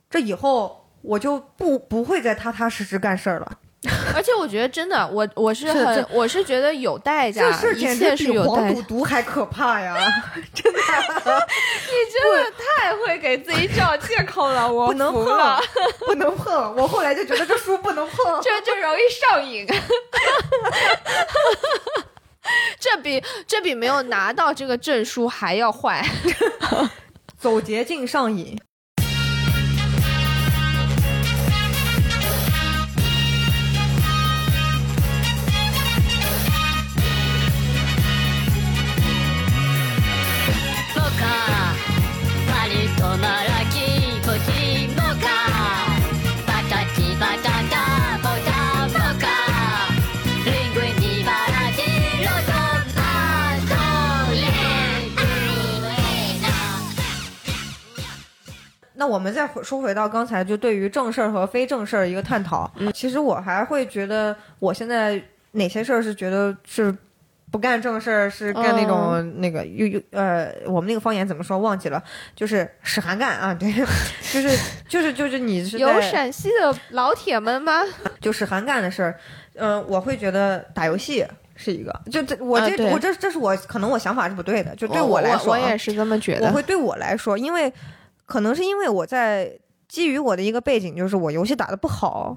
[0.10, 0.84] 这以后。
[1.08, 3.60] 我就不不会再踏踏实实干事儿了，
[4.16, 9.94] 而且我觉得真的，我我是很我是觉得有代价，这事简直比黄赌毒还可怕呀！
[10.56, 10.86] 真的，你
[12.14, 15.60] 真的太会给自己找借口了，我不能碰，
[16.08, 16.76] 不能碰。
[16.78, 19.68] 我后来就觉得这书不能碰， 这就容易上瘾。
[22.80, 26.08] 这比这比没有拿到这个证书还要坏，
[27.38, 28.58] 走捷径上瘾。
[58.96, 62.70] 那我们再说回到刚才，就对于正事儿和非正事儿一个探讨。
[62.78, 65.22] 嗯，其实我还会觉得，我现在
[65.52, 66.96] 哪些事儿是觉得是
[67.52, 72.02] 不干正事儿，是干那种那个又又呃，我们那个方言怎么说忘记了，
[72.36, 73.72] 就是使韩干啊，对，
[74.34, 77.82] 就是就是就是你是有陕西的老铁们吗？
[78.20, 79.20] 就使韩干的事儿，
[79.56, 81.26] 嗯，我会觉得打游戏
[81.56, 87.72] 是一个，就这我这我这这是我可能我想法是不对的，就对我来说，我也是这么觉得，我会对我来说，因为。
[88.26, 89.58] 可能是因为我在
[89.88, 92.36] 基于我的一个背景，就是我游戏打的不好，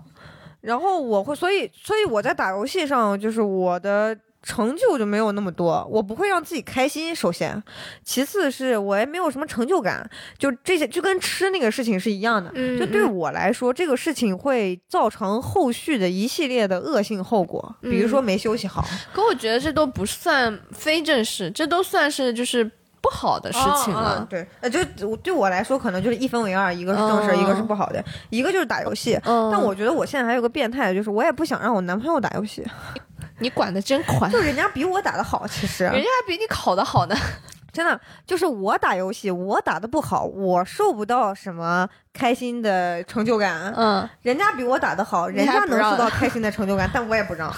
[0.61, 7.15] 然后我会，所以，所以我在打游戏上，就是我的成就就没有那么多，我不会让自己开心。
[7.17, 7.61] 首先，
[8.05, 12.51] 其次是我也没有什么成就感，就这些就跟吃那个事情是一样的。
[12.79, 18.85] 就对我来说，这个事情会造成后续的一系列的恶性后果，比如说没休息好。
[19.13, 22.71] 可我觉得这都不算非正式，这都算是就是。
[23.01, 24.85] 不好的事情了，对，呃，就
[25.17, 29.19] 对我来说，可能就是一分为二，一个是正事，一个是不好的，一个就是打游戏。
[29.25, 32.67] 但我觉得我现在还有个变态，就是我也不想让我男朋友打游戏。
[33.41, 37.15] 你管的真宽，就人家比我打的好，其实人家还比你考的好呢。
[37.71, 43.73] 真的，就是我打游戏，我打的不好，我受不到什么开心的成就感。
[43.77, 47.49] 嗯， 人家比我打的好，人家能受到开心的成就感，但我也不让。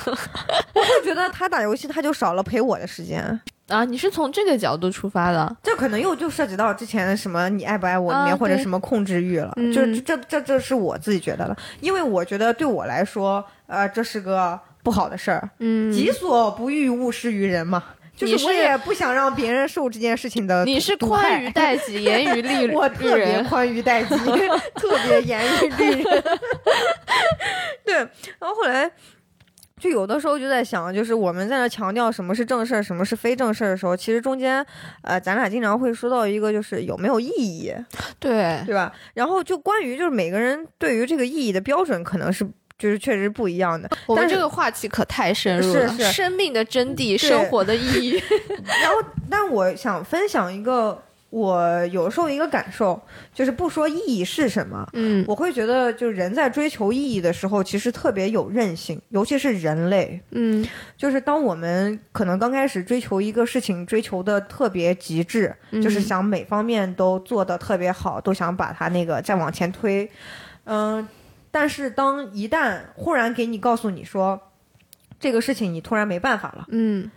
[0.74, 3.40] 我会觉得他打游戏，他就少了陪我的时间。
[3.70, 17.82] 啊，你是从这个角度出发的，这可能又就涉及到之前的什么你爱不爱我里面或者什么控制欲了，就是这这这是我自己觉得了，因为我觉得对我来说，呃，这是个不好的事儿，嗯，己所不欲，勿施于人嘛，
[18.16, 24.16] 就是我也不想让别人受这件事情的，你是宽于待己，严于律人，我特别宽于待己，
[24.74, 26.24] 特别严于律人，
[27.84, 28.90] 对，然后后来。
[29.80, 34.64] 就有的时候就在想，就是我们在那强调什么是正事儿，什么是非正事儿的时候，其实中间，
[35.02, 37.74] 呃，咱俩经常会说到一个，就是有没有意义，
[38.20, 38.92] 对对吧？
[39.14, 42.46] 然后就关于就是每个人对于这个意义的标准，可能是
[42.78, 43.88] 就是确实不一样的。
[44.06, 48.22] 我们这个话题可太深入了，是生命的真谛，生活的意义。
[48.82, 51.02] 然后，但我想分享一个。
[51.30, 53.00] 我有时候一个感受
[53.32, 60.66] 就是，不说意义是什么，嗯，我会觉得，就是人在追求意义的时候，其实特别有韧性，尤其是人类，嗯，
[60.96, 70.10] 就是当我们可能刚开始追求一个事情，追求的特别极致，就是想每方面都做得特别好，都想把它那个再往前推，
[70.64, 71.08] 嗯，
[71.52, 74.40] 但是当一旦忽然给你告诉你说，
[75.20, 77.08] 这个事情你突然没办法了，嗯。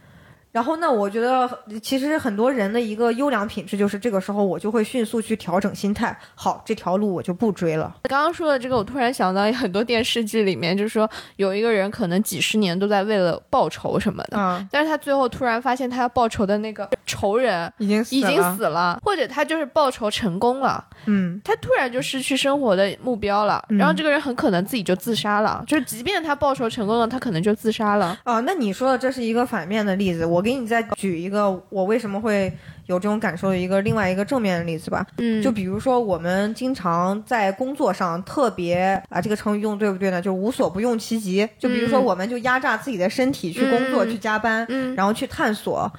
[0.53, 1.49] 然后，呢我觉得
[1.81, 6.15] 其实很多人的一个优良品质就是，这个时候我就会迅速去调整心态。
[6.35, 7.93] 好，这条路我就不追了。
[8.03, 25.63] 刚刚说的这个，我突然想到很多电视剧里面，就是说有一个人可能几十年都在为了报仇什么的，嗯，但是他最后突然发现他要报仇的那个仇人已经已经死了，或者他就是报仇成功了，嗯，他突然就失去生活的目标了，然后这个人很可能自己就自杀了。
[25.65, 28.15] 就是即便他报仇成功了，他可能就自杀了。
[28.23, 30.42] 哦，那你说的这是一个反面的例子，我。
[30.43, 32.51] 给你再举一个我为什么会
[32.85, 35.07] 有这种感受的一个另外一个正面的例子吧。
[35.17, 40.21] 嗯，就比如说我们经常在工作上特别啊，这个成语用对不对呢？
[40.21, 41.47] 就是无所不用其极。
[41.57, 45.91] 就比如说，我们就压榨自己的身体去工作、去加班，然后去探索。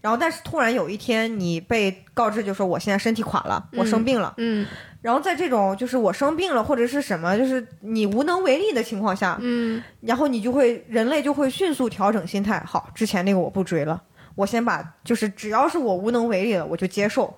[0.00, 4.32] 然后，但是突然有一天，你被告知，就说我现在身体垮了，我生病了。
[4.38, 4.66] 嗯。
[5.00, 9.82] 然后在这种就是我生病了或者是什么，就是你无能为力的情况下，嗯。
[10.00, 14.02] 然后你就会人类就会迅速调整心态，好，之前那个我不追了，
[14.34, 17.34] 我先把就是只要是我无能为力了，我就接受。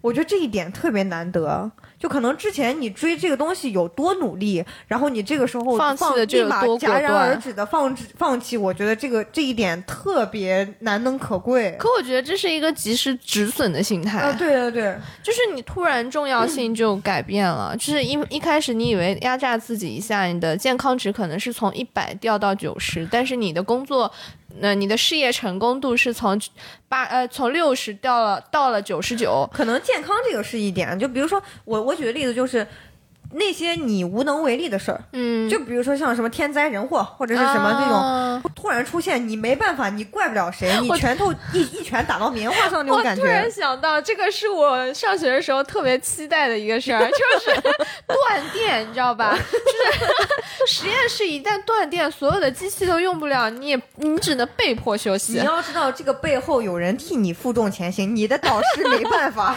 [0.00, 1.70] 我觉得这一点特别难得。
[2.04, 11.74] 就可能之前你追这个东西有多努力，然后你这个时候放弃的立马戛然而止的放放弃，我觉得这个这一点特别难能可贵。
[11.78, 14.18] 可我觉得这是一个及时止损的心态。
[14.18, 24.12] 啊，对对对，就是你突然重要性就改变了，就是一一开始你以为压榨自己一下，你的健康值可能是从一百掉到九十，但是你的工作。
[24.58, 26.40] 那你的事业成功度是从
[26.88, 32.66] 八呃从六十掉了到了九十九，可能健康这个是一点，就比如说我我举个例子就是。
[33.36, 43.22] 那些你无能为力的事儿，嗯，就比如说像什么天灾人祸或者是什么这种突然出现，你没办法，你怪不了谁，你拳头一一拳打到棉花上那种感觉。
[43.22, 47.60] 我突然想到，这个是我上学的时候特别期待的一个事儿，就是
[48.06, 49.36] 断电，你知道吧？
[49.36, 55.32] 就是 实验室一旦断电，所有的机器都用不了，你也你只能被迫休息。
[55.34, 59.56] 你要知道，这个背后有人替你负重前行，你的导师没办法，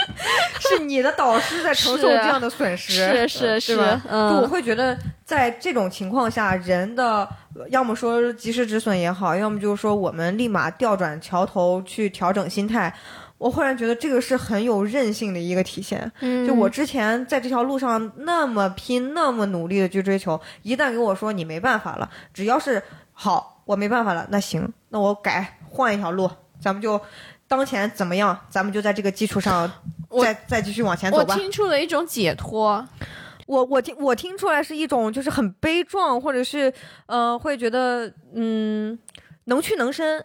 [0.60, 3.05] 是你的导师在承受这样的损失。
[3.12, 7.28] 是是是，嗯，就我会觉得，在这种情况下，人的
[7.70, 12.92] 要么说及时止损也好，要么就是说我们立马调转桥头去调整心态。
[13.38, 16.10] 我忽然觉得这个是很有韧性的一个体现。
[16.20, 22.82] 嗯，就我之前在这条路上那么拼、那么努力的去追求，一旦给我说你没办法了，只要是
[23.12, 26.98] 好，我没办法了，那行，那我改换一条路，咱们就
[27.48, 29.70] 当前怎么样，咱们就在这个基础上。
[30.22, 31.34] 再再继续往前走吧。
[31.34, 32.88] 我听出了一种解脱，
[33.46, 36.72] 我我听我听出来是一种就是很悲壮，或者是
[37.06, 38.98] 呃会觉得嗯
[39.44, 40.24] 能屈能伸，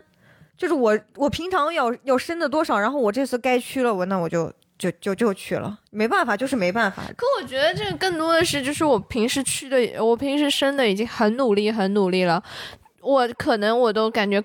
[0.56, 7.04] 就是我我平常要要伸的多少，然后我这次该屈了，我那我就就就就屈了，没办法，就是没办法。
[7.18, 12.42] 可我觉得这个更多的是就是我平时屈的，我平时伸的已经很努力很努力了，
[13.02, 14.42] 我可能我都感觉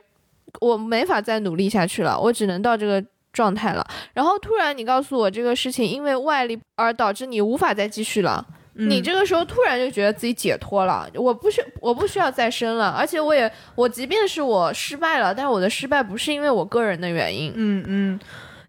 [0.60, 3.02] 我没法再努力下去了，我只能到这个。
[3.32, 8.42] 状态了，然后突然你告诉我这个事情，因为外力而导致你无法再继续了，
[8.72, 18.20] 你这个时候突然就觉得自己解脱了，我不需我不需要再生了，而且我也我即便是我失败了，但是我的失败不是因为我个人的原因，嗯嗯，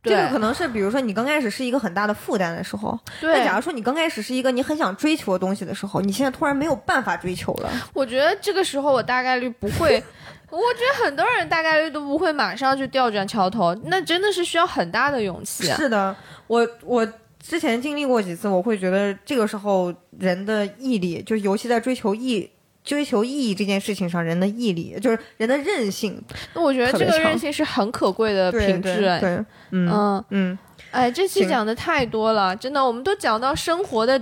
[0.04, 10.04] 这个可能是比如说你刚开始是一个很大的负担的时候，那假如说你刚开始是一个你很想追求的东西的时候，你现在突然没有办法追求了，我觉得这个时候我大概率不会。
[10.50, 15.64] 我觉得很多人大概率都不会马上就调转桥头，那真的是需要很大的勇气。
[15.66, 16.16] 是的，
[16.48, 17.08] 我我
[17.42, 22.50] 之前经历过几次，我会觉得这个时候人的毅力，就是尤其在追求意
[22.84, 26.22] 追求意义这件事情上，人的毅力就是人的韧性。
[26.54, 29.00] 那我觉得这个韧性是很可贵的品质。
[29.20, 30.58] 对，嗯嗯。
[30.90, 34.20] 哎，这期讲的太多了，真的，我们都讲到生活的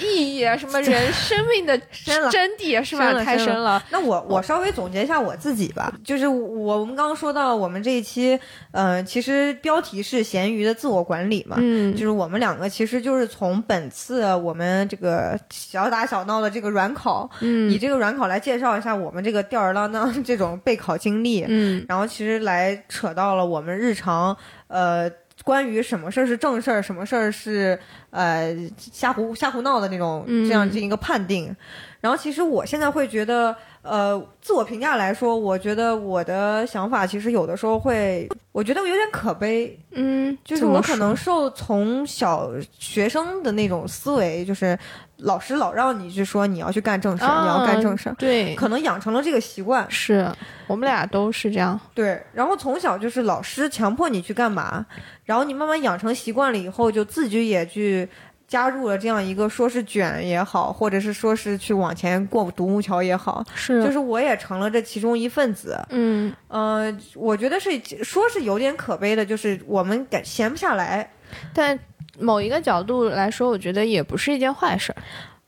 [0.00, 3.12] 意义啊，什么人 生命的真谛，是吧？
[3.24, 3.82] 太深了。
[3.90, 8.38] 那我我稍微总结一下我自己吧，就是我我们刚刚说到我们这一期，
[8.72, 24.36] 嗯，其实标题是咸鱼的自我管理嘛，嗯，就是我们两个其实就是从本次我们这个小打小闹的这个软考，嗯，以这个软考来介绍一下我们这个吊儿郎当这种备考经历，嗯，然后其实来扯到了我们日常，
[24.68, 25.10] 呃。
[25.44, 27.78] 关于什么事儿是正事儿，什么事儿是
[28.10, 31.54] 呃瞎胡瞎胡闹的那种，这样进行一个判定。
[32.02, 39.78] 然后，其实我现在会觉得，呃，自我评价来说，我觉得我的想法其实有的时候会，我觉得我有点可悲。
[39.92, 44.76] 嗯，就是我可能受从小学生的那种思维，就是
[45.18, 49.88] 老师老让你去说你要去干正事，你要干正事，对，可能养成了这个习惯。
[49.88, 50.28] 是
[50.66, 51.78] 我们俩都是这样。
[51.94, 54.84] 对，然后从小就是老师强迫你去干嘛，
[55.24, 58.08] 然后你慢慢养成习惯了以后，就自己也去。
[58.52, 65.82] 加入了这样一个说是卷也好，或者是说是去往前过独木桥也好，是，就是我也成了这其中一份子。
[65.88, 67.70] 嗯，呃，我觉得是
[68.04, 71.10] 说是有点可悲的，就是我们感闲不下来，
[71.54, 71.78] 但
[72.18, 74.94] 某一个角度来说，我觉得也不是一件坏事。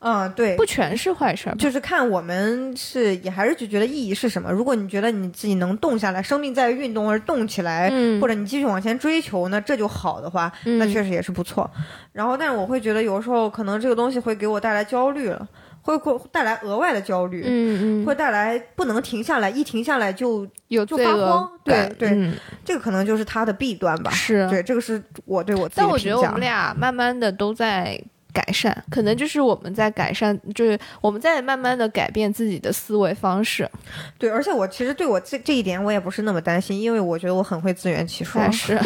[0.04, 4.52] 嗯，对，不全是坏事儿，就是看我们是也还是就觉得意义是什么。
[4.52, 7.90] 如果你觉得你自己能动下来，生命在于运动而动起来，
[8.20, 11.70] 或者你继续往前追求，那这就好的话，那确实也是不错。
[12.12, 15.48] 然后，但是我会觉得有时候可能这个东西会给我带来焦虑了，
[15.80, 22.30] 会会带来额外的焦虑，嗯嗯，会带来不能停下来，一停下来就有就发慌，对对，
[22.62, 24.10] 这个可能就是它的弊端吧。
[24.10, 27.98] 是对，这个是我对我自己但我觉得我们俩慢慢的都在。
[28.34, 33.70] 改善可能就是我们在改善，就是我们在慢慢的改变自己的思维方式。
[34.18, 38.42] 对，而且我其实对我这这一点我也不是那么担心，因为我觉得我很会自圆其说。
[38.50, 38.78] 是，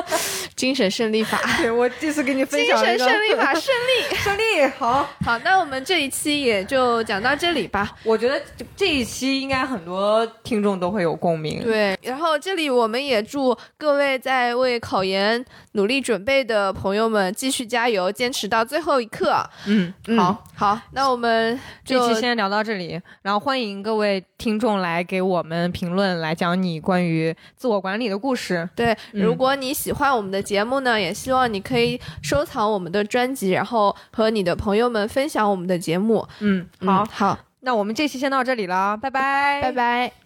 [0.54, 1.40] 精神胜利法。
[1.58, 4.66] 对我这次给你分享精神胜利法，胜利， 胜利。
[4.78, 7.96] 好，好，那我们这一期也就讲到这里吧。
[8.04, 8.40] 我觉得
[8.76, 11.62] 这一期应该很多听众都会有共鸣。
[11.62, 15.42] 对，然后这里我们也祝各位在为考研
[15.72, 19.00] 努力准备的朋友们继续加油，坚持到最后。
[19.00, 28.68] 一刻，嗯，好好，那我们这期先聊到这里，然后欢迎各位听众来给我们评论，来讲你关于自我管理的故事。
[28.76, 36.26] 对，如果你喜欢我们的节目呢，也希望你可以收藏我们的专辑，然后和你的朋友们分享我们的节目。
[36.40, 40.19] 嗯，好好，那我们这期先到这里了，拜拜，拜拜。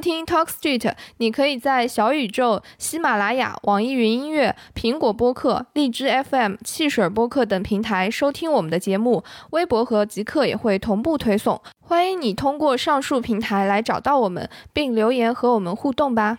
[0.00, 9.22] 听 Talk Street，你可以在小宇宙、喜马拉雅、网易云音乐、苹果播客、荔枝 FM、汽水播客等平台收听我们的节目。
[9.50, 11.60] 微博和极客也会同步推送。
[11.80, 16.38] 欢迎你通过上述平台来找到我们，并留言和我们互动吧。